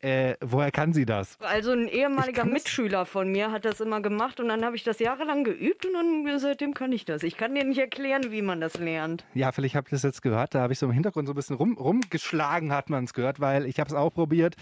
Äh, 0.00 0.34
woher 0.40 0.70
kann 0.70 0.92
sie 0.92 1.06
das? 1.06 1.36
Also 1.40 1.72
ein 1.72 1.88
ehemaliger 1.88 2.44
Mitschüler 2.44 3.04
von 3.04 3.32
mir 3.32 3.50
hat 3.50 3.64
das 3.64 3.80
immer 3.80 4.00
gemacht 4.00 4.38
und 4.38 4.48
dann 4.48 4.64
habe 4.64 4.76
ich 4.76 4.84
das 4.84 5.00
jahrelang 5.00 5.42
geübt 5.42 5.86
und 5.86 5.92
dann 5.94 6.38
seitdem 6.38 6.72
kann 6.72 6.92
ich 6.92 7.04
das. 7.04 7.24
Ich 7.24 7.36
kann 7.36 7.54
dir 7.54 7.64
nicht 7.64 7.78
erklären, 7.78 8.30
wie 8.30 8.42
man 8.42 8.60
das 8.60 8.78
lernt. 8.78 9.24
Ja, 9.34 9.50
vielleicht 9.50 9.74
habt 9.74 9.88
ihr 9.88 9.96
das 9.96 10.04
jetzt 10.04 10.22
gehört. 10.22 10.54
Da 10.54 10.60
habe 10.60 10.72
ich 10.72 10.78
so 10.78 10.86
im 10.86 10.92
Hintergrund 10.92 11.26
so 11.26 11.32
ein 11.32 11.36
bisschen 11.36 11.56
rum, 11.56 11.76
rumgeschlagen, 11.76 12.72
hat 12.72 12.90
man 12.90 13.04
es 13.04 13.12
gehört, 13.12 13.40
weil 13.40 13.66
ich 13.66 13.80
habe 13.80 13.88
es 13.88 13.94
auch 13.94 14.10
probiert. 14.10 14.54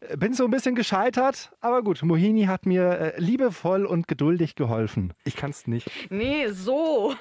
Äh, 0.00 0.16
Bin 0.16 0.34
so 0.34 0.44
ein 0.44 0.50
bisschen 0.50 0.74
gescheitert, 0.74 1.52
aber 1.60 1.82
gut, 1.82 2.02
Mohini 2.02 2.46
hat 2.46 2.66
mir 2.66 2.90
äh, 2.90 3.20
liebevoll 3.20 3.86
und 3.86 4.08
geduldig 4.08 4.56
geholfen. 4.56 5.12
Ich 5.24 5.36
kann 5.36 5.50
es 5.50 5.68
nicht. 5.68 5.88
Nee, 6.10 6.48
so. 6.48 7.14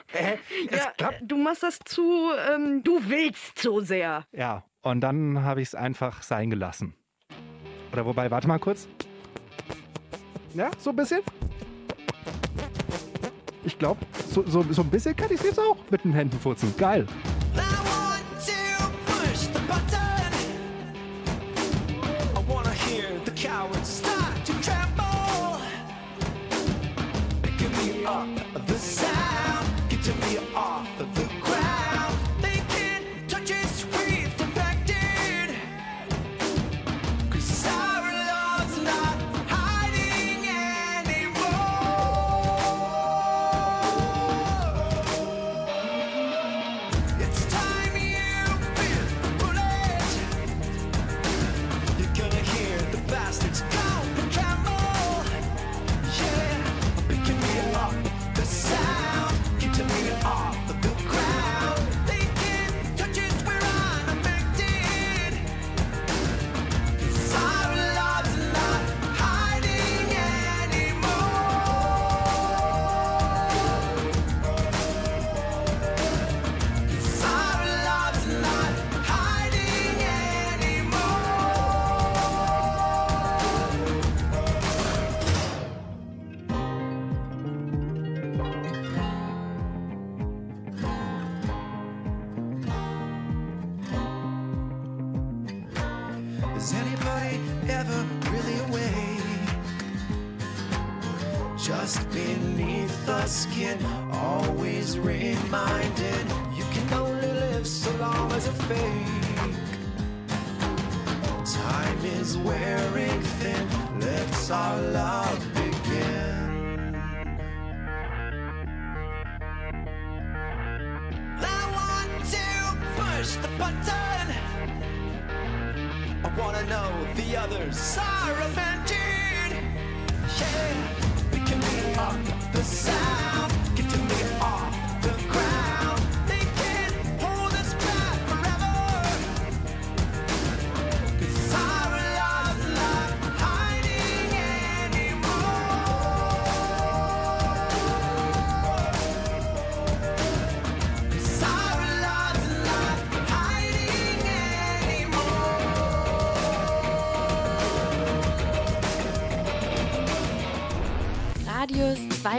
ja, 0.99 1.12
du 1.22 1.38
machst 1.38 1.62
das 1.62 1.78
zu, 1.86 2.32
ähm, 2.55 2.82
du 2.84 2.99
willst 3.07 3.59
so 3.59 3.82
sehr. 3.82 4.24
Ja, 4.32 4.64
und 4.82 5.01
dann 5.01 5.43
habe 5.43 5.62
ich 5.62 5.70
es 5.70 5.76
einfach 5.76 6.24
sein 6.24 6.49
gelassen. 6.49 6.95
Oder 7.92 8.06
wobei, 8.06 8.32
warte 8.32 8.48
mal 8.48 8.60
kurz. 8.60 8.88
Ja, 10.54 10.70
so 10.80 10.89
ein 10.92 10.96
bisschen. 10.96 11.22
Ich 13.64 13.78
glaube, 13.78 14.00
so, 14.30 14.44
so, 14.48 14.64
so 14.70 14.82
ein 14.82 14.89
bisschen 14.89 15.16
kann 15.16 15.32
ich 15.32 15.39
es 15.39 15.46
jetzt 15.46 15.60
auch 15.60 15.78
mit 15.89 16.04
den 16.04 16.14
Händen 16.14 16.39
furzen. 16.39 16.74
Geil. 16.78 17.06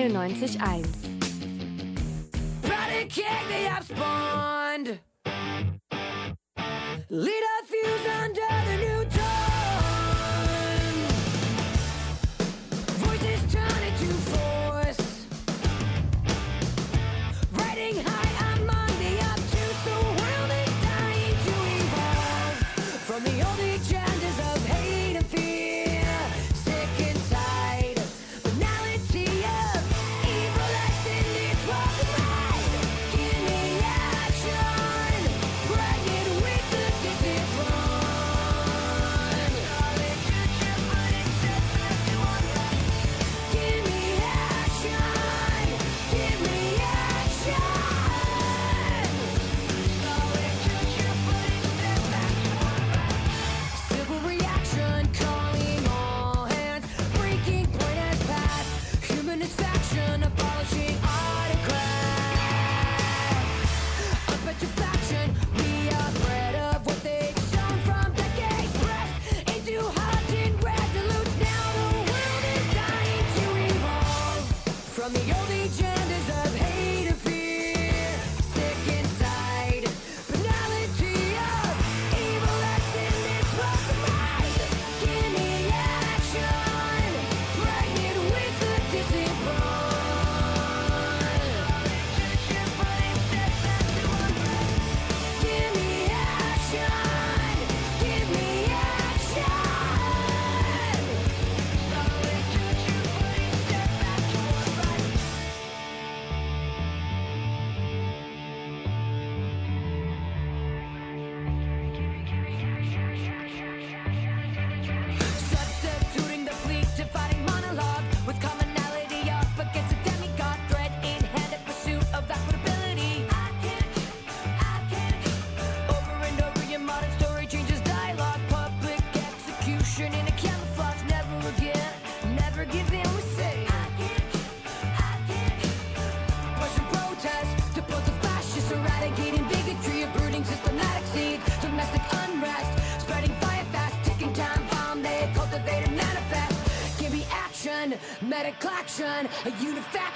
93.1 0.08 1.11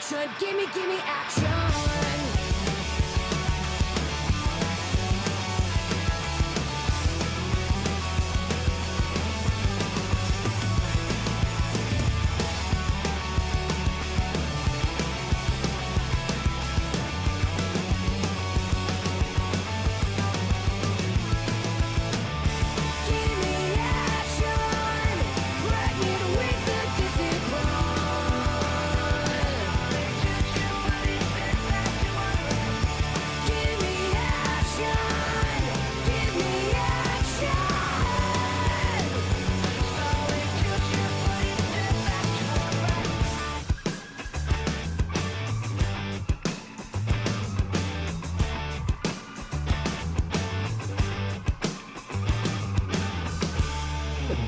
unifaction. 0.07 0.31
Gimme, 0.39 0.67
gimme 0.73 0.99
action. 1.05 1.56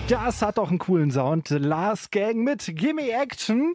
Das 0.09 0.41
hat 0.41 0.57
doch 0.57 0.71
einen 0.71 0.79
coolen 0.79 1.11
Sound. 1.11 1.51
Last 1.51 2.13
Gang 2.13 2.37
mit 2.37 2.65
Gimme 2.75 3.11
Action. 3.11 3.75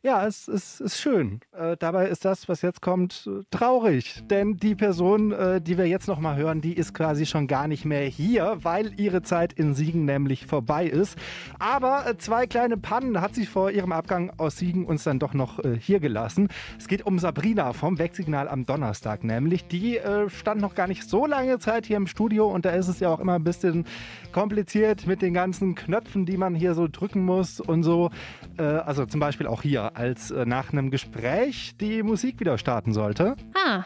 Ja, 0.00 0.24
es 0.28 0.46
ist, 0.46 0.80
ist 0.80 1.00
schön. 1.00 1.40
Äh, 1.50 1.76
dabei 1.76 2.06
ist 2.06 2.24
das, 2.24 2.48
was 2.48 2.62
jetzt 2.62 2.80
kommt, 2.80 3.28
traurig. 3.50 4.22
Denn 4.30 4.56
die 4.56 4.76
Person, 4.76 5.32
äh, 5.32 5.60
die 5.60 5.76
wir 5.76 5.88
jetzt 5.88 6.06
nochmal 6.06 6.36
hören, 6.36 6.60
die 6.60 6.74
ist 6.74 6.94
quasi 6.94 7.26
schon 7.26 7.48
gar 7.48 7.66
nicht 7.66 7.84
mehr 7.84 8.02
hier, 8.02 8.58
weil 8.62 8.92
ihre 9.00 9.22
Zeit 9.22 9.52
in 9.52 9.74
Siegen 9.74 10.04
nämlich 10.04 10.46
vorbei 10.46 10.86
ist. 10.86 11.18
Aber 11.58 12.06
äh, 12.06 12.16
zwei 12.16 12.46
kleine 12.46 12.76
Pannen 12.76 13.20
hat 13.20 13.34
sie 13.34 13.44
vor 13.44 13.72
ihrem 13.72 13.90
Abgang 13.90 14.30
aus 14.36 14.56
Siegen 14.56 14.86
uns 14.86 15.02
dann 15.02 15.18
doch 15.18 15.34
noch 15.34 15.58
äh, 15.64 15.76
hier 15.76 15.98
gelassen. 15.98 16.46
Es 16.78 16.86
geht 16.86 17.04
um 17.04 17.18
Sabrina 17.18 17.72
vom 17.72 17.98
Wegsignal 17.98 18.46
am 18.46 18.66
Donnerstag 18.66 19.24
nämlich. 19.24 19.66
Die 19.66 19.98
äh, 19.98 20.30
stand 20.30 20.60
noch 20.60 20.76
gar 20.76 20.86
nicht 20.86 21.10
so 21.10 21.26
lange 21.26 21.58
Zeit 21.58 21.86
hier 21.86 21.96
im 21.96 22.06
Studio 22.06 22.46
und 22.46 22.64
da 22.64 22.70
ist 22.70 22.86
es 22.86 23.00
ja 23.00 23.08
auch 23.08 23.18
immer 23.18 23.34
ein 23.34 23.44
bisschen 23.44 23.84
kompliziert 24.30 25.08
mit 25.08 25.22
den 25.22 25.34
ganzen 25.34 25.74
Knöpfen, 25.74 26.24
die 26.24 26.36
man 26.36 26.54
hier 26.54 26.74
so 26.74 26.86
drücken 26.86 27.24
muss 27.24 27.58
und 27.58 27.82
so. 27.82 28.10
Äh, 28.58 28.62
also 28.62 29.04
zum 29.04 29.18
Beispiel 29.18 29.48
auch 29.48 29.62
hier, 29.62 29.87
als 29.96 30.30
äh, 30.30 30.44
nach 30.44 30.72
einem 30.72 30.90
Gespräch 30.90 31.76
die 31.78 32.02
Musik 32.02 32.40
wieder 32.40 32.58
starten 32.58 32.92
sollte. 32.92 33.36
Ah, 33.54 33.84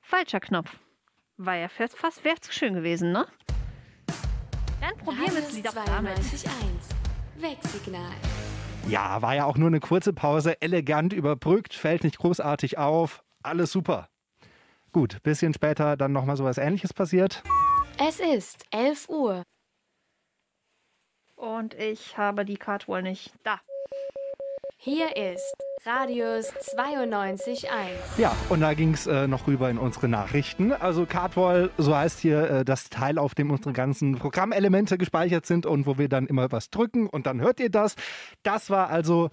falscher 0.00 0.40
Knopf. 0.40 0.76
War 1.36 1.56
ja 1.56 1.68
fast, 1.68 1.96
fast 1.96 2.24
wäre 2.24 2.40
zu 2.40 2.52
schön 2.52 2.74
gewesen, 2.74 3.12
ne? 3.12 3.26
Dann 4.80 4.96
probieren 4.98 5.34
wir 5.34 5.42
es 5.42 5.56
wieder 5.56 5.72
damit. 5.86 6.18
92.1 6.18 6.50
Wegsignal. 7.36 8.12
Ja, 8.88 9.22
war 9.22 9.34
ja 9.34 9.44
auch 9.44 9.56
nur 9.56 9.68
eine 9.68 9.80
kurze 9.80 10.12
Pause, 10.12 10.60
elegant 10.60 11.12
überbrückt, 11.12 11.74
fällt 11.74 12.04
nicht 12.04 12.18
großartig 12.18 12.78
auf, 12.78 13.22
alles 13.42 13.72
super. 13.72 14.08
Gut, 14.92 15.22
bisschen 15.22 15.54
später 15.54 15.96
dann 15.96 16.12
nochmal 16.12 16.36
sowas 16.36 16.58
ähnliches 16.58 16.92
passiert. 16.92 17.42
Es 17.98 18.18
ist 18.18 18.64
11 18.70 19.08
Uhr. 19.08 19.42
Und 21.36 21.74
ich 21.74 22.18
habe 22.18 22.44
die 22.44 22.56
Karte 22.56 22.88
wohl 22.88 23.02
nicht. 23.02 23.32
Da. 23.44 23.60
Hier 24.76 25.16
ist 25.16 25.54
Radius 25.84 26.52
92.1. 26.76 27.66
Ja, 28.18 28.34
und 28.48 28.60
da 28.60 28.74
ging 28.74 28.94
es 28.94 29.06
äh, 29.06 29.26
noch 29.26 29.46
rüber 29.46 29.70
in 29.70 29.78
unsere 29.78 30.08
Nachrichten. 30.08 30.72
Also 30.72 31.06
Cardwall, 31.06 31.70
so 31.78 31.96
heißt 31.96 32.20
hier 32.20 32.50
äh, 32.50 32.64
das 32.64 32.90
Teil, 32.90 33.18
auf 33.18 33.34
dem 33.34 33.50
unsere 33.50 33.72
ganzen 33.72 34.16
Programmelemente 34.16 34.98
gespeichert 34.98 35.46
sind 35.46 35.66
und 35.66 35.86
wo 35.86 35.98
wir 35.98 36.08
dann 36.08 36.26
immer 36.26 36.50
was 36.52 36.70
drücken 36.70 37.06
und 37.08 37.26
dann 37.26 37.40
hört 37.40 37.60
ihr 37.60 37.70
das. 37.70 37.96
Das 38.42 38.70
war 38.70 38.90
also 38.90 39.30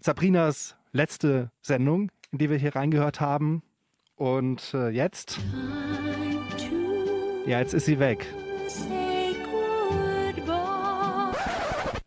Sabrinas 0.00 0.76
letzte 0.92 1.50
Sendung, 1.60 2.10
in 2.30 2.38
die 2.38 2.50
wir 2.50 2.58
hier 2.58 2.74
reingehört 2.74 3.20
haben. 3.20 3.62
Und 4.16 4.74
äh, 4.74 4.88
jetzt? 4.88 5.38
Ja, 7.46 7.60
jetzt 7.60 7.74
ist 7.74 7.86
sie 7.86 7.98
weg. 7.98 8.26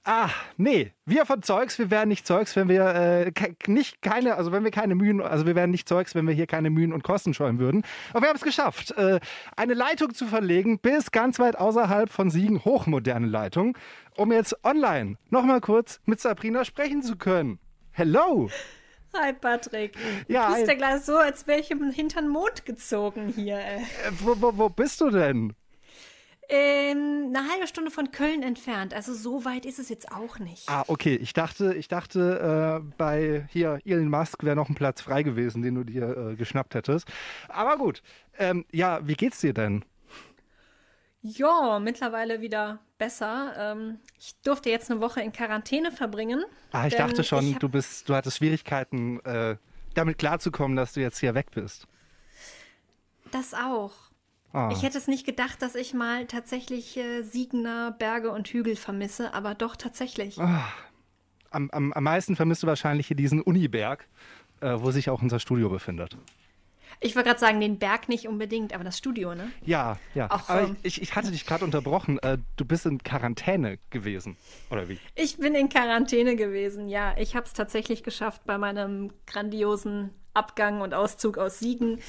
Ah, 0.04 0.30
nee, 0.58 0.94
wir 1.06 1.28
von 1.28 1.44
Zeugs, 1.44 1.78
wir 1.78 1.92
werden 1.92 2.10
nicht 2.10 2.26
Zeugs, 2.26 2.56
wenn 2.56 2.68
wir 2.68 2.96
äh, 2.96 3.32
ke 3.32 3.54
nicht 3.68 4.02
keine, 4.02 4.36
also 4.36 4.52
wenn 4.52 4.64
wir 4.64 4.72
keine 4.72 4.96
Mühen, 4.96 5.22
also 5.22 5.46
wir 5.46 5.54
werden 5.54 5.70
nicht 5.70 5.88
Zeugs, 5.88 6.16
wenn 6.16 6.28
wir 6.28 6.34
hier 6.34 6.48
keine 6.48 6.72
Mühen 6.72 6.92
und 6.92 7.04
Kosten 7.04 7.36
scheuen 7.36 7.60
würden. 7.60 7.84
Aber 8.10 8.24
wir 8.24 8.30
haben 8.30 8.38
es 8.38 8.42
geschafft, 8.42 8.92
äh, 8.98 9.20
eine 9.56 9.76
Leitung 9.76 10.16
zu 10.16 10.26
verlegen 10.26 10.80
bis 10.80 11.12
ganz 11.12 11.38
weit 11.38 11.56
außerhalb 11.56 12.10
von 12.10 12.32
Siegen, 12.32 12.66
hochmoderne 12.66 13.28
Leitung, 13.28 13.78
um 14.18 14.32
jetzt 14.32 14.66
online 14.66 15.18
nochmal 15.30 15.62
kurz 15.62 16.02
mit 16.06 16.20
Sabrina 16.20 16.66
sprechen 16.66 17.04
zu 17.04 17.16
können. 17.16 17.60
Hello! 17.92 18.50
Hi 19.14 19.34
Patrick. 19.34 19.96
Ja, 20.28 20.48
du 20.48 20.56
bist 20.56 20.68
ja 20.68 20.76
gleich 20.76 21.02
so, 21.02 21.18
als 21.18 21.46
wäre 21.46 21.60
ich 21.60 21.70
im 21.70 21.92
hintern 21.92 22.28
Mond 22.28 22.66
gezogen 22.66 23.28
hier. 23.28 23.60
Ey. 23.60 23.82
Äh, 23.82 24.12
wo, 24.22 24.36
wo, 24.42 24.58
wo 24.58 24.70
bist 24.70 25.00
du 25.02 25.12
denn? 25.12 25.54
Ähm, 26.54 27.34
eine 27.34 27.50
halbe 27.50 27.66
Stunde 27.66 27.92
von 27.92 28.12
Köln 28.12 28.44
entfernt. 28.44 28.94
Also 28.94 29.14
so 29.14 29.46
weit 29.46 29.66
ist 29.66 29.80
es 29.80 29.88
jetzt 29.88 30.12
auch 30.12 30.38
nicht. 30.38 30.68
Ah, 30.68 30.84
okay. 30.88 31.16
Ich 31.16 31.32
dachte, 31.32 31.74
ich 31.76 31.88
dachte, 31.88 32.82
äh, 32.84 32.94
bei 32.98 33.48
hier 33.50 33.80
Elon 33.86 34.10
Musk 34.10 34.44
wäre 34.44 34.58
noch 34.58 34.68
ein 34.68 34.76
Platz 34.76 35.00
frei 35.00 35.24
gewesen, 35.24 35.62
den 35.62 35.76
du 35.76 35.86
dir 35.86 36.32
äh, 36.32 36.36
geschnappt 36.36 36.76
hättest. 36.76 37.08
Aber 37.48 37.78
gut. 37.78 38.04
Ähm, 38.38 38.66
ja, 38.72 39.00
wie 39.08 39.14
geht's 39.14 39.40
dir 39.40 39.54
denn? 39.54 39.86
Ja, 41.22 41.80
mittlerweile 41.80 42.42
wieder 42.42 42.80
besser. 42.98 43.54
Ähm, 43.58 44.00
ich 44.20 44.36
durfte 44.42 44.70
jetzt 44.70 44.92
eine 44.92 45.00
Woche 45.00 45.22
in 45.22 45.32
Quarantäne 45.32 45.92
verbringen. 45.94 46.44
Ah, 46.74 46.86
ich 46.88 46.96
dachte 46.96 47.24
schon, 47.24 47.46
ich 47.46 47.54
hab- 47.54 47.60
du 47.62 47.70
bist, 47.70 48.10
du 48.10 48.16
hattest 48.16 48.38
Schwierigkeiten, 48.38 49.20
äh, 49.22 49.56
damit 49.94 50.18
klarzukommen, 50.18 50.76
dass 50.76 50.94
du 50.94 51.00
jetzt 51.00 51.20
hier 51.20 51.34
weg 51.34 51.52
bist. 51.54 51.88
Das 53.32 53.54
auch. 53.54 53.94
Ah. 54.54 54.70
Ich 54.74 54.84
hätte 54.84 54.98
es 54.98 55.08
nicht 55.08 55.26
gedacht, 55.26 55.62
dass 55.62 55.76
ich 55.76 55.94
mal 55.94 56.26
tatsächlich 56.26 56.98
äh, 56.98 57.22
Siegener 57.22 57.92
Berge 57.92 58.32
und 58.32 58.48
Hügel 58.48 58.76
vermisse, 58.76 59.34
aber 59.34 59.56
doch 59.56 59.76
tatsächlich. 59.76 60.40
Ah. 60.40 60.68
Am, 61.52 61.70
am, 61.72 61.94
am 61.94 62.04
meisten 62.04 62.36
vermisst 62.36 62.64
du 62.64 62.68
wahrscheinlich 62.68 63.08
hier 63.08 63.18
diesen 63.18 63.42
Uniberg, 63.42 64.08
äh, 64.62 64.76
wo 64.78 64.92
sich 64.92 65.10
auch 65.10 65.22
unser 65.22 65.40
Studio 65.40 65.70
befindet. 65.70 66.18
Ich 67.04 67.16
wollte 67.16 67.30
gerade 67.30 67.40
sagen, 67.40 67.60
den 67.60 67.80
Berg 67.80 68.10
nicht 68.10 68.28
unbedingt, 68.28 68.74
aber 68.74 68.84
das 68.84 68.98
Studio, 68.98 69.34
ne? 69.34 69.52
Ja, 69.66 69.98
ja. 70.14 70.30
Auch, 70.30 70.50
Aber 70.50 70.68
ähm, 70.68 70.78
ich, 70.84 71.02
ich 71.02 71.16
hatte 71.16 71.32
dich 71.32 71.48
gerade 71.48 71.66
unterbrochen. 71.66 72.20
Äh, 72.20 72.38
du 72.58 72.66
bist 72.66 72.86
in 72.86 73.02
Quarantäne 73.02 73.80
gewesen, 73.90 74.38
oder 74.70 74.88
wie? 74.88 75.00
Ich 75.16 75.38
bin 75.38 75.56
in 75.56 75.68
Quarantäne 75.68 76.36
gewesen, 76.36 76.90
ja. 76.90 77.16
Ich 77.18 77.36
habe 77.36 77.48
es 77.48 77.54
tatsächlich 77.54 78.04
geschafft, 78.04 78.44
bei 78.46 78.58
meinem 78.58 79.12
grandiosen 79.26 80.12
Abgang 80.34 80.82
und 80.82 80.94
Auszug 80.94 81.38
aus 81.40 81.60
Siegen 81.60 82.00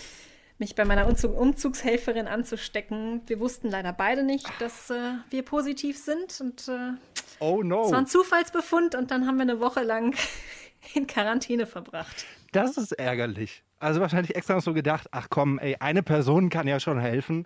mich 0.62 0.76
bei 0.76 0.84
meiner 0.84 1.08
Umzug 1.08 1.36
Umzugshelferin 1.36 2.28
anzustecken. 2.28 3.20
Wir 3.26 3.40
wussten 3.40 3.68
leider 3.68 3.92
beide 3.92 4.22
nicht, 4.22 4.46
dass 4.60 4.90
äh, 4.90 5.14
wir 5.30 5.42
positiv 5.44 5.98
sind 5.98 6.40
und 6.40 6.68
äh, 6.68 6.92
Oh 7.40 7.64
no. 7.64 7.84
es 7.86 7.90
war 7.90 7.98
ein 7.98 8.06
Zufallsbefund 8.06 8.94
und 8.94 9.10
dann 9.10 9.26
haben 9.26 9.36
wir 9.38 9.42
eine 9.42 9.58
Woche 9.58 9.82
lang 9.82 10.14
in 10.94 11.08
Quarantäne 11.08 11.66
verbracht. 11.66 12.24
Das 12.52 12.76
ist 12.76 12.92
ärgerlich. 12.92 13.64
Also 13.80 14.00
wahrscheinlich 14.00 14.36
extra 14.36 14.60
so 14.60 14.72
gedacht, 14.72 15.08
ach 15.10 15.26
komm, 15.30 15.58
ey, 15.58 15.76
eine 15.80 16.04
Person 16.04 16.48
kann 16.48 16.68
ja 16.68 16.78
schon 16.78 17.00
helfen. 17.00 17.44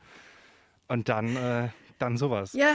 Und 0.86 1.08
dann, 1.08 1.34
äh, 1.36 1.68
dann 1.98 2.18
sowas. 2.18 2.52
Ja, 2.52 2.74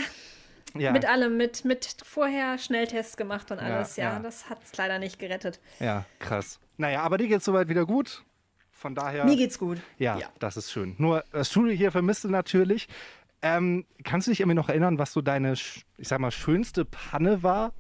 Ja. 0.74 0.92
mit 0.92 1.06
allem, 1.06 1.38
mit, 1.38 1.66
mit 1.66 1.98
vorher 2.04 2.58
Schnelltests 2.58 3.16
gemacht 3.16 3.52
und 3.52 3.60
Ja, 3.60 3.64
alles. 3.66 3.96
Ja, 3.96 4.14
ja. 4.14 4.20
das 4.20 4.50
hat 4.50 4.58
es 4.64 4.76
leider 4.76 4.98
nicht 4.98 5.20
gerettet. 5.20 5.60
Ja, 5.80 6.06
krass. 6.18 6.60
Naja, 6.78 7.04
aber 7.04 7.20
dir 7.20 7.28
geht's 7.28 7.46
soweit 7.46 7.70
wieder 7.70 7.86
gut. 7.86 8.24
Von 8.82 8.96
daher. 8.96 9.26
Mir 9.26 9.36
geht's 9.36 9.60
gut. 9.60 9.78
Ja, 10.00 10.18
das 10.40 10.58
ist 10.58 10.72
schön. 10.72 10.96
Nur 10.98 11.24
das 11.32 11.52
Studio 11.52 11.72
hier 11.72 11.92
vermisst 11.92 12.24
du 12.24 12.30
natürlich. 12.30 12.88
Ähm, 13.44 13.86
kannst 14.04 14.26
du 14.26 14.32
dich 14.32 14.40
irgendwie 14.40 14.56
noch 14.56 14.70
erinnern, 14.70 14.98
was 14.98 15.14
so 15.14 15.22
deine, 15.22 15.54
ich 15.54 15.86
sag 16.00 16.20
mal, 16.20 16.32
schönste 16.32 16.84
Panne 16.84 17.44
war? 17.44 17.74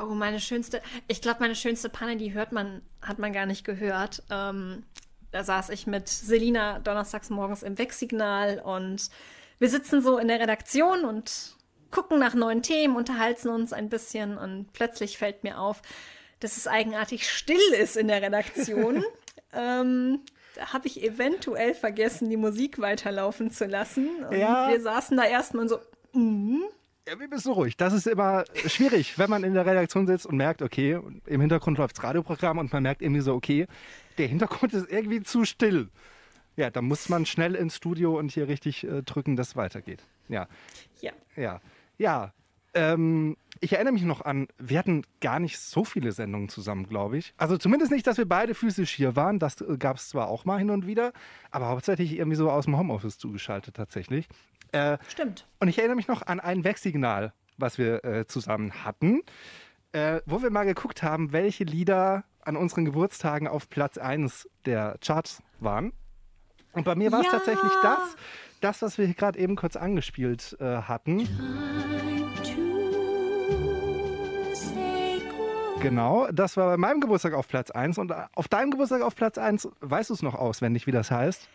Oh, 0.00 0.14
meine 0.14 0.40
schönste, 0.40 0.80
ich 1.06 1.20
glaube, 1.20 1.40
meine 1.40 1.54
schönste 1.54 1.90
Panne, 1.90 2.16
die 2.16 2.32
hört 2.32 2.52
man, 2.52 2.80
hat 3.02 3.18
man 3.18 3.34
gar 3.34 3.44
nicht 3.44 3.64
gehört. 3.64 4.22
Ähm, 4.30 4.84
da 5.32 5.44
saß 5.44 5.68
ich 5.68 5.86
mit 5.86 6.08
Selina 6.08 6.78
donnerstags 6.78 7.28
morgens 7.28 7.62
im 7.62 7.76
Wegsignal 7.76 8.62
und 8.64 9.10
wir 9.58 9.68
sitzen 9.68 10.00
so 10.00 10.16
in 10.16 10.28
der 10.28 10.40
Redaktion 10.40 11.04
und 11.04 11.56
gucken 11.90 12.18
nach 12.18 12.32
neuen 12.32 12.62
Themen, 12.62 12.96
unterhalten 12.96 13.50
uns 13.50 13.74
ein 13.74 13.90
bisschen 13.90 14.38
und 14.38 14.72
plötzlich 14.72 15.18
fällt 15.18 15.44
mir 15.44 15.58
auf, 15.60 15.82
dass 16.40 16.56
es 16.56 16.66
eigenartig 16.66 17.30
still 17.30 17.74
ist 17.78 17.98
in 17.98 18.08
der 18.08 18.22
Redaktion. 18.22 19.04
ähm, 19.56 20.20
da 20.54 20.72
habe 20.72 20.86
ich 20.86 21.02
eventuell 21.02 21.74
vergessen, 21.74 22.30
die 22.30 22.36
Musik 22.36 22.78
weiterlaufen 22.78 23.50
zu 23.50 23.66
lassen. 23.66 24.08
Und 24.28 24.36
Ja. 24.36 24.68
wir 24.70 24.80
saßen 24.80 25.16
da 25.16 25.24
erstmal 25.24 25.68
so, 25.68 25.78
mm, 26.12 26.62
Ja, 27.08 27.20
wir 27.20 27.28
müssen 27.28 27.52
ruhig. 27.52 27.76
Das 27.76 27.92
ist 27.92 28.06
immer 28.08 28.44
schwierig, 28.66 29.16
wenn 29.16 29.30
man 29.30 29.44
in 29.44 29.54
der 29.54 29.64
Redaktion 29.64 30.06
sitzt 30.08 30.26
und 30.26 30.36
merkt, 30.36 30.60
okay, 30.60 30.98
im 31.26 31.40
Hintergrund 31.40 31.78
läuft 31.78 31.98
das 31.98 32.02
Radioprogramm 32.04 32.58
und 32.58 32.72
man 32.72 32.82
merkt 32.82 33.00
irgendwie 33.00 33.20
so, 33.20 33.32
okay, 33.34 33.66
der 34.18 34.26
Hintergrund 34.26 34.74
ist 34.74 34.90
irgendwie 34.90 35.22
zu 35.22 35.44
still. 35.44 35.88
Ja, 36.56 36.70
da 36.70 36.82
muss 36.82 37.08
man 37.08 37.24
schnell 37.26 37.54
ins 37.54 37.76
Studio 37.76 38.18
und 38.18 38.32
hier 38.32 38.48
richtig 38.48 38.82
äh, 38.84 39.02
drücken, 39.02 39.36
dass 39.36 39.48
es 39.50 39.56
weitergeht. 39.56 40.02
Ja. 40.28 40.48
Ja. 41.00 41.12
Ja. 41.36 41.60
Ja. 41.98 42.32
Ähm, 42.76 43.36
ich 43.60 43.72
erinnere 43.72 43.94
mich 43.94 44.02
noch 44.02 44.20
an, 44.24 44.48
wir 44.58 44.78
hatten 44.78 45.02
gar 45.22 45.40
nicht 45.40 45.58
so 45.58 45.82
viele 45.84 46.12
Sendungen 46.12 46.48
zusammen, 46.50 46.86
glaube 46.86 47.16
ich. 47.16 47.32
Also 47.38 47.56
zumindest 47.56 47.90
nicht, 47.90 48.06
dass 48.06 48.18
wir 48.18 48.28
beide 48.28 48.54
physisch 48.54 48.90
hier 48.92 49.16
waren. 49.16 49.38
Das 49.38 49.60
äh, 49.62 49.76
gab 49.78 49.96
es 49.96 50.10
zwar 50.10 50.28
auch 50.28 50.44
mal 50.44 50.58
hin 50.58 50.68
und 50.70 50.86
wieder, 50.86 51.12
aber 51.50 51.68
hauptsächlich 51.68 52.16
irgendwie 52.18 52.36
so 52.36 52.50
aus 52.50 52.66
dem 52.66 52.76
Homeoffice 52.78 53.16
zugeschaltet 53.18 53.74
tatsächlich. 53.76 54.28
Äh, 54.72 54.98
Stimmt. 55.08 55.46
und 55.58 55.68
ich 55.68 55.78
erinnere 55.78 55.96
mich 55.96 56.06
noch 56.08 56.22
an 56.26 56.38
ein 56.38 56.64
Wegsignal, 56.64 57.32
was 57.56 57.78
wir 57.78 58.04
äh, 58.04 58.26
zusammen 58.26 58.84
hatten, 58.84 59.22
äh, 59.92 60.20
wo 60.26 60.42
wir 60.42 60.50
mal 60.50 60.64
geguckt 60.66 61.02
haben, 61.02 61.32
welche 61.32 61.64
Lieder 61.64 62.24
an 62.42 62.56
unseren 62.56 62.84
Geburtstagen 62.84 63.48
auf 63.48 63.70
Platz 63.70 63.96
1 63.96 64.48
der 64.66 64.98
Charts 65.04 65.42
waren. 65.60 65.92
Und 66.72 66.84
bei 66.84 66.94
mir 66.94 67.10
war 67.10 67.20
es 67.20 67.26
Ja. 67.26 67.32
tatsächlich 67.32 67.72
das, 67.82 68.16
das, 68.60 68.82
was 68.82 68.98
wir 68.98 69.08
gerade 69.14 69.38
eben 69.38 69.56
kurz 69.56 69.76
angespielt 69.76 70.56
äh, 70.60 70.64
hatten. 70.82 71.26
Genau, 75.80 76.26
das 76.32 76.56
war 76.56 76.66
bei 76.70 76.76
meinem 76.76 77.00
Geburtstag 77.00 77.34
auf 77.34 77.48
Platz 77.48 77.70
1 77.70 77.98
und 77.98 78.10
äh, 78.10 78.24
auf 78.34 78.48
deinem 78.48 78.70
Geburtstag 78.70 79.02
auf 79.02 79.14
Platz 79.14 79.38
1 79.38 79.68
weißt 79.80 80.10
du 80.10 80.14
es 80.14 80.22
noch 80.22 80.34
auswendig, 80.34 80.86
wie 80.86 80.92
das 80.92 81.10
heißt? 81.10 81.48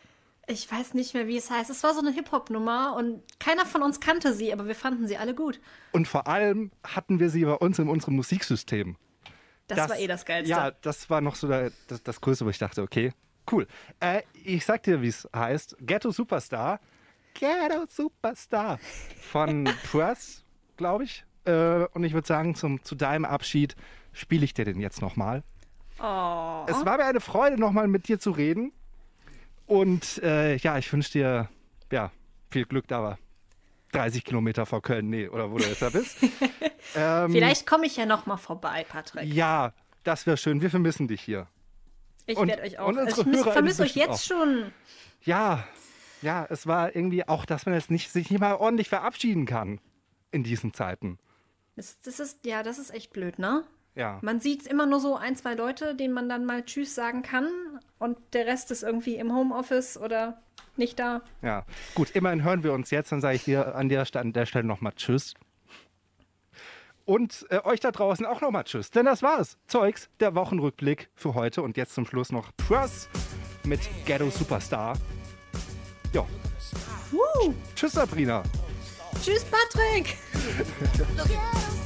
Ich 0.48 0.72
weiß 0.72 0.94
nicht 0.94 1.14
mehr, 1.14 1.28
wie 1.28 1.38
es 1.38 1.50
heißt. 1.50 1.70
Es 1.70 1.84
war 1.84 1.94
so 1.94 2.00
eine 2.00 2.12
Hip-Hop-Nummer 2.12 2.96
und 2.98 3.22
keiner 3.40 3.66
von 3.66 3.82
uns 3.84 4.00
kannte 4.00 4.34
sie, 4.34 4.54
aber 4.54 4.68
wir 4.68 4.76
fanden 4.76 5.08
sie 5.08 5.18
alle 5.18 5.36
gut. 5.36 5.60
Und 5.92 6.08
vor 6.08 6.28
allem 6.28 6.72
hatten 6.86 7.20
wir 7.20 7.30
sie 7.30 7.46
bei 7.46 7.54
uns 7.54 7.80
in 7.80 7.88
unserem 7.88 8.16
Musiksystem. 8.16 8.96
Das, 9.68 9.90
war 9.90 9.98
eh 9.98 10.08
das 10.08 10.26
Geilste. 10.26 10.50
Ja, 10.50 10.72
das 10.72 11.10
war 11.10 11.22
noch 11.22 11.36
so 11.36 11.48
der, 11.48 11.72
das, 11.88 12.04
das 12.04 12.20
Größte, 12.22 12.46
wo 12.46 12.50
ich 12.50 12.58
dachte, 12.58 12.82
okay, 12.82 13.14
cool. 13.52 13.68
Äh, 14.00 14.24
ich 14.44 14.66
sag 14.66 14.84
dir, 14.84 15.02
wie 15.02 15.08
es 15.08 15.28
heißt. 15.34 15.78
Ghetto 15.80 16.12
Superstar. 16.12 16.80
Ghetto 17.34 17.86
Superstar 17.88 18.80
von 19.22 19.64
Press, 19.92 20.44
glaube 20.76 21.06
ich. 21.06 21.24
Äh, 21.46 21.86
und 21.94 22.04
ich 22.04 22.14
würde 22.14 22.28
sagen, 22.28 22.56
zum, 22.56 22.84
zu 22.84 22.96
deinem 22.96 23.26
Abschied 23.26 23.76
spiele 24.14 24.46
ich 24.46 24.54
dir 24.54 24.66
den 24.66 24.80
jetzt 24.80 25.02
nochmal. 25.02 25.44
Oh. 26.00 26.66
Es 26.68 26.86
war 26.86 26.98
mir 26.98 27.06
eine 27.06 27.20
Freude, 27.20 27.60
nochmal 27.60 27.88
mit 27.88 28.08
dir 28.08 28.20
zu 28.20 28.32
reden. 28.32 28.72
Und 29.68 30.22
äh, 30.24 30.58
ja, 30.58 30.78
ich 30.78 30.92
wünsche 30.92 31.12
dir 31.12 31.50
ja, 31.92 32.12
viel 32.50 32.66
Glück 32.66 32.88
da. 32.88 33.18
30 33.92 34.24
Kilometer 34.24 34.66
vor 34.66 34.82
Köln, 34.82 35.10
nee, 35.10 35.28
oder 35.28 35.52
wo 35.52 35.58
du 35.58 35.66
jetzt 35.66 35.82
da 35.82 35.90
bist. 35.90 36.18
ähm, 36.96 37.32
Vielleicht 37.32 37.68
komme 37.68 37.86
ich 37.86 37.98
ja 37.98 38.06
noch 38.06 38.26
mal 38.26 38.38
vorbei, 38.38 38.86
Patrick. 38.88 39.34
Ja, 39.34 39.74
das 40.04 40.26
wäre 40.26 40.38
schön. 40.38 40.62
Wir 40.62 40.70
vermissen 40.70 41.08
dich 41.08 41.22
hier. 41.22 41.48
Ich 42.26 42.38
werde 42.38 42.64
euch 42.64 42.80
auch. 42.80 42.88
und 42.88 43.00
Also 43.00 43.26
ich 43.26 43.40
vermisse 43.40 43.84
euch 43.84 43.96
jetzt 43.96 44.10
auch. 44.10 44.38
schon. 44.38 44.72
Ja, 45.24 45.66
ja, 46.22 46.46
es 46.50 46.68
war 46.68 46.96
irgendwie 46.96 47.28
auch, 47.28 47.46
dass 47.46 47.66
man 47.66 47.76
jetzt 47.76 47.92
nicht, 47.92 48.12
sich 48.12 48.30
nicht 48.30 48.40
mal 48.40 48.56
ordentlich 48.56 48.90
verabschieden 48.90 49.46
kann 49.46 49.80
in 50.32 50.44
diesen 50.44 50.74
Zeiten. 50.74 51.20
Das, 51.76 52.00
das 52.02 52.20
ist, 52.20 52.46
ja, 52.46 52.64
das 52.64 52.80
ist 52.80 52.94
echt 52.94 53.12
blöd, 53.12 53.40
ne? 53.40 53.64
Ja. 53.96 54.20
Man 54.22 54.40
sieht 54.40 54.68
immer 54.68 54.86
nur 54.86 55.00
so 55.00 55.16
ein, 55.16 55.36
zwei 55.36 55.54
Leute, 55.54 55.96
denen 55.96 56.14
man 56.14 56.30
dann 56.30 56.46
mal 56.46 56.64
Tschüss 56.64 56.96
sagen 56.96 57.24
kann 57.24 57.48
und 58.00 58.18
der 58.34 58.46
Rest 58.46 58.72
ist 58.72 58.84
irgendwie 58.84 59.16
im 59.16 59.36
Homeoffice 59.36 59.98
oder 59.98 60.42
nicht 60.78 61.00
da. 61.00 61.22
Ja, 61.42 61.66
gut, 61.96 62.12
immerhin 62.12 62.44
hören 62.44 62.64
wir 62.64 62.74
uns 62.74 62.90
jetzt. 62.92 63.12
Dann 63.12 63.22
sage 63.22 63.36
ich 63.36 63.44
dir 63.44 63.76
an 63.76 63.90
der, 63.90 64.06
an 64.16 64.34
der 64.34 64.46
Stelle 64.46 64.66
nochmal 64.66 64.94
Tschüss. 64.96 65.34
Und 67.06 67.46
äh, 67.50 67.60
euch 67.64 67.80
da 67.80 67.92
draußen 67.92 68.26
auch 68.26 68.42
nochmal 68.42 68.64
Tschüss. 68.64 68.92
Denn 68.92 69.06
das 69.06 69.22
war's. 69.22 69.58
Zeugs, 69.68 70.10
der 70.20 70.36
Wochenrückblick 70.36 71.10
für 71.14 71.34
heute. 71.34 71.62
Und 71.62 71.76
jetzt 71.76 71.94
zum 71.94 72.06
Schluss 72.06 72.32
noch 72.32 72.52
Press 72.56 73.10
mit 73.66 73.82
Ghetto 74.06 74.30
Superstar. 74.30 74.98
Ja. 76.14 76.26
Tschüss, 77.76 77.94
Sabrina. 77.94 78.44
Tschüss, 79.22 79.46
Patrick! 79.46 80.18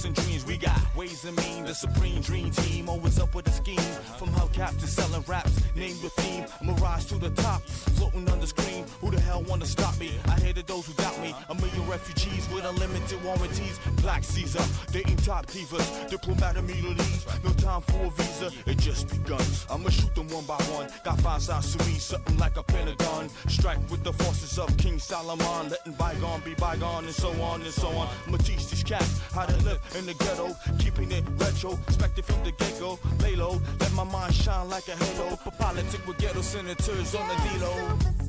hopes 0.00 0.04
and 0.04 0.26
dreams, 0.26 0.46
we 0.46 0.56
got 0.56 0.80
ways 0.96 1.24
and 1.24 1.36
means. 1.36 1.66
The 1.66 1.74
supreme 1.74 2.20
dream 2.20 2.50
team 2.50 2.88
always 2.88 3.18
up 3.18 3.34
with 3.34 3.46
a 3.48 3.50
scheme. 3.50 3.76
From 4.18 4.28
hubcap 4.28 4.78
to 4.80 4.86
selling 4.86 5.22
raps, 5.26 5.52
name 5.74 5.96
your 6.00 6.10
theme. 6.10 6.46
Rise 6.76 7.04
to 7.06 7.16
the 7.16 7.30
top, 7.30 7.62
floating 8.00 8.28
on 8.30 8.40
the 8.40 8.46
screen. 8.46 8.84
Who 9.02 9.10
the 9.10 9.20
hell 9.20 9.42
wanna 9.42 9.66
stop 9.66 9.98
me? 10.00 10.10
I 10.26 10.36
hated 10.40 10.66
those 10.66 10.86
who 10.86 10.94
doubt 10.94 11.20
me. 11.20 11.34
A 11.50 11.54
million 11.54 11.86
refugees 11.86 12.48
with 12.52 12.64
unlimited 12.64 13.22
warranties. 13.22 13.78
Black 14.00 14.24
Caesar, 14.24 14.64
dating 14.90 15.16
top 15.18 15.46
divas, 15.46 15.86
diplomat 16.08 16.56
immunities. 16.56 17.26
No 17.44 17.52
time 17.52 17.82
for 17.82 18.06
a 18.06 18.10
visa, 18.10 18.50
it 18.66 18.78
just 18.78 19.08
begun. 19.10 19.44
I'ma 19.70 19.90
shoot 19.90 20.14
them 20.14 20.28
one 20.28 20.46
by 20.46 20.60
one. 20.76 20.88
Got 21.04 21.20
five 21.20 21.42
sides 21.42 21.76
to 21.76 21.84
me, 21.84 21.94
something 21.98 22.38
like 22.38 22.56
a 22.56 22.62
pentagon. 22.62 23.28
Strike 23.48 23.82
with 23.90 24.02
the 24.02 24.14
forces 24.14 24.58
of 24.58 24.74
King 24.78 24.98
Solomon, 24.98 25.68
letting 25.68 25.92
bygone 25.92 26.40
be 26.40 26.54
bygone, 26.54 27.04
and 27.04 27.14
so 27.14 27.30
on 27.42 27.60
and 27.60 27.74
so 27.82 27.88
on. 27.88 28.08
I'ma 28.26 28.38
teach 28.38 28.64
these 28.70 28.82
cats 28.82 29.20
how 29.34 29.44
to 29.44 29.56
live 29.68 29.80
in 29.98 30.06
the 30.06 30.14
ghetto, 30.14 30.56
keeping 30.78 31.12
it 31.12 31.24
retro, 31.36 31.78
expected 31.86 32.24
from 32.24 32.42
the 32.44 32.52
get 32.52 32.80
go. 32.80 32.98
Lay 33.22 33.36
low, 33.36 33.60
let 33.78 33.92
my 33.92 34.04
mind 34.04 34.34
shine 34.34 34.70
like 34.70 34.88
a 34.88 34.96
halo. 34.96 35.36
For 35.36 35.50
politics 35.52 36.06
with 36.06 36.16
ghetto 36.18 36.40
senators 36.40 37.14
on 37.14 37.28
the 37.28 37.36
Super 37.90 38.19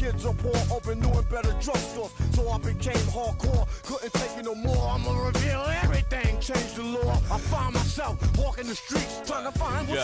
kids 0.00 0.24
are 0.24 0.32
poor, 0.32 0.56
open 0.74 0.98
new 0.98 1.10
and 1.10 1.28
better 1.28 1.52
drugstores. 1.60 2.10
So 2.34 2.48
I 2.48 2.56
became 2.56 3.04
hardcore, 3.12 3.68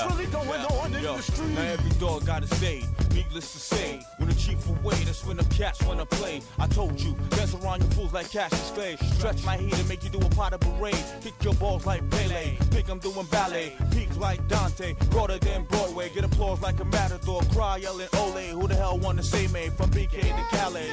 Yeah, 0.07 0.16
really 0.16 0.30
going 0.30 0.48
yeah, 0.48 0.80
on 0.82 0.94
in 0.94 1.02
yo. 1.02 1.16
the 1.16 1.22
street. 1.22 1.48
Now 1.50 1.62
every 1.62 1.90
dog 1.98 2.26
got 2.26 2.42
his 2.42 2.61
day. 2.61 2.82
Needless 3.12 3.52
to 3.52 3.59
say, 3.59 4.00
when 4.18 4.28
the 4.28 4.34
chief 4.34 4.68
away, 4.68 4.94
that's 5.04 5.24
when 5.24 5.36
the 5.36 5.44
cats 5.44 5.82
wanna 5.82 6.07
play. 6.07 6.42
I 6.59 6.66
told 6.66 7.00
you, 7.00 7.16
dance 7.30 7.54
around 7.54 7.82
you 7.82 7.88
fools 7.90 8.12
like 8.12 8.30
Cassius 8.30 8.70
Clay. 8.72 8.96
Stretch 8.96 9.44
my 9.44 9.57
heat 9.57 9.72
and 9.72 9.88
make 9.88 10.04
you 10.04 10.11
do 10.11 10.18
a 10.18 10.30
pot 10.30 10.52
of 10.52 10.61
parade. 10.61 11.02
Kick 11.22 11.34
your 11.42 11.54
balls 11.54 11.86
like 11.86 12.09
Pele. 12.11 12.57
Think 12.70 12.88
I'm 12.88 12.98
doing 12.98 13.26
ballet. 13.26 13.74
Peaks 13.92 14.16
like 14.18 14.46
Dante. 14.48 14.94
Broader 15.11 15.38
than 15.38 15.64
Broadway. 15.64 16.11
Get 16.14 16.24
applause 16.24 16.61
like 16.61 16.78
a 16.80 16.84
matador. 16.84 17.42
Cry 17.52 17.78
yelling 17.78 18.09
Ole. 18.18 18.48
Who 18.48 18.68
the 18.68 18.74
hell 18.74 18.98
wanna 18.98 19.22
say 19.22 19.46
me? 19.48 19.70
From 19.70 19.90
BK 19.90 20.20
to 20.20 20.57
Calais. 20.57 20.90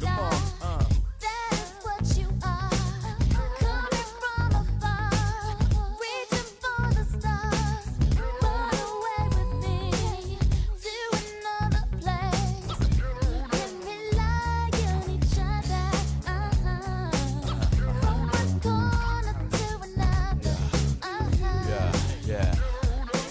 Come 0.00 0.18
on, 0.18 0.34
uh. 0.62 0.83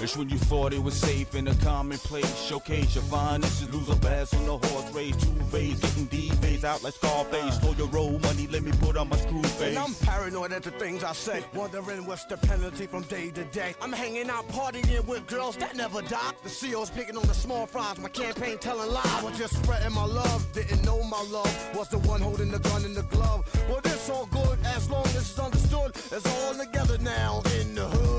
It's 0.04 0.18
when 0.18 0.28
you 0.28 0.38
thought 0.38 0.74
it 0.74 0.84
was 0.84 0.96
safe 0.96 1.34
in 1.34 1.48
a 1.48 1.56
commonplace. 1.56 2.38
Showcase 2.42 2.94
your 2.94 3.06
finest, 3.06 3.72
lose 3.72 3.88
a 3.88 3.96
bass 3.96 4.34
on 4.34 4.46
the 4.46 4.58
horse 4.58 4.94
race. 4.94 5.16
Two 5.16 5.34
phase, 5.44 5.80
getting 5.80 6.06
D 6.08 6.30
phase 6.42 6.66
out 6.66 6.84
like 6.84 6.94
Scarface. 6.96 7.58
Slow 7.62 7.72
your 7.76 7.88
roll 7.88 8.20
money, 8.20 8.48
let 8.48 8.64
me 8.64 8.74
put 8.82 8.98
on 8.98 9.08
my 9.08 9.16
screw 9.16 9.42
face. 9.44 9.70
And 9.70 9.80
I'm 9.80 9.94
paranoid 9.94 10.52
at 10.52 10.64
the 10.64 10.72
things 10.72 11.06
I 11.06 11.14
say, 11.14 11.46
wondering 11.54 12.06
what's 12.06 12.26
the 12.26 12.36
penalty 12.36 12.86
from 12.86 13.04
day 13.04 13.32
to 13.32 13.46
day. 13.46 13.76
I'm 13.82 13.94
hanging 13.94 14.30
out 14.30 14.46
partying 14.50 15.08
with 15.08 15.26
girls 15.28 15.56
that 15.56 15.78
never 15.78 16.02
die. 16.02 16.34
The 16.44 16.50
CEO's 16.50 16.90
picking 16.90 17.16
on 17.16 17.26
the 17.26 17.34
small 17.34 17.66
fries, 17.66 17.98
my 17.98 18.10
campaign 18.10 18.58
telling 18.58 18.92
lies. 18.92 19.06
I 19.06 19.24
was 19.24 19.38
just 19.38 19.56
spreading 19.64 19.94
my 19.94 20.04
love, 20.04 20.52
didn't 20.52 20.84
know 20.84 21.02
my 21.04 21.24
love 21.32 21.78
was 21.78 21.88
the 21.88 22.00
one 22.00 22.20
holding 22.20 22.52
the 22.52 22.60
gun 22.60 22.84
in 22.84 22.94
the 22.94 23.04
glove. 23.04 23.50
Well, 23.70 23.80
this 23.82 24.10
all 24.10 24.26
good 24.26 24.60
as 24.66 24.90
long 24.90 25.06
as 25.06 25.16
it's 25.16 25.40
understood. 25.40 25.96
It's 26.12 26.44
all 26.44 26.56
together 26.56 26.98
now 26.98 27.42
in 27.62 27.74
the 27.74 27.86
hood. 27.86 28.13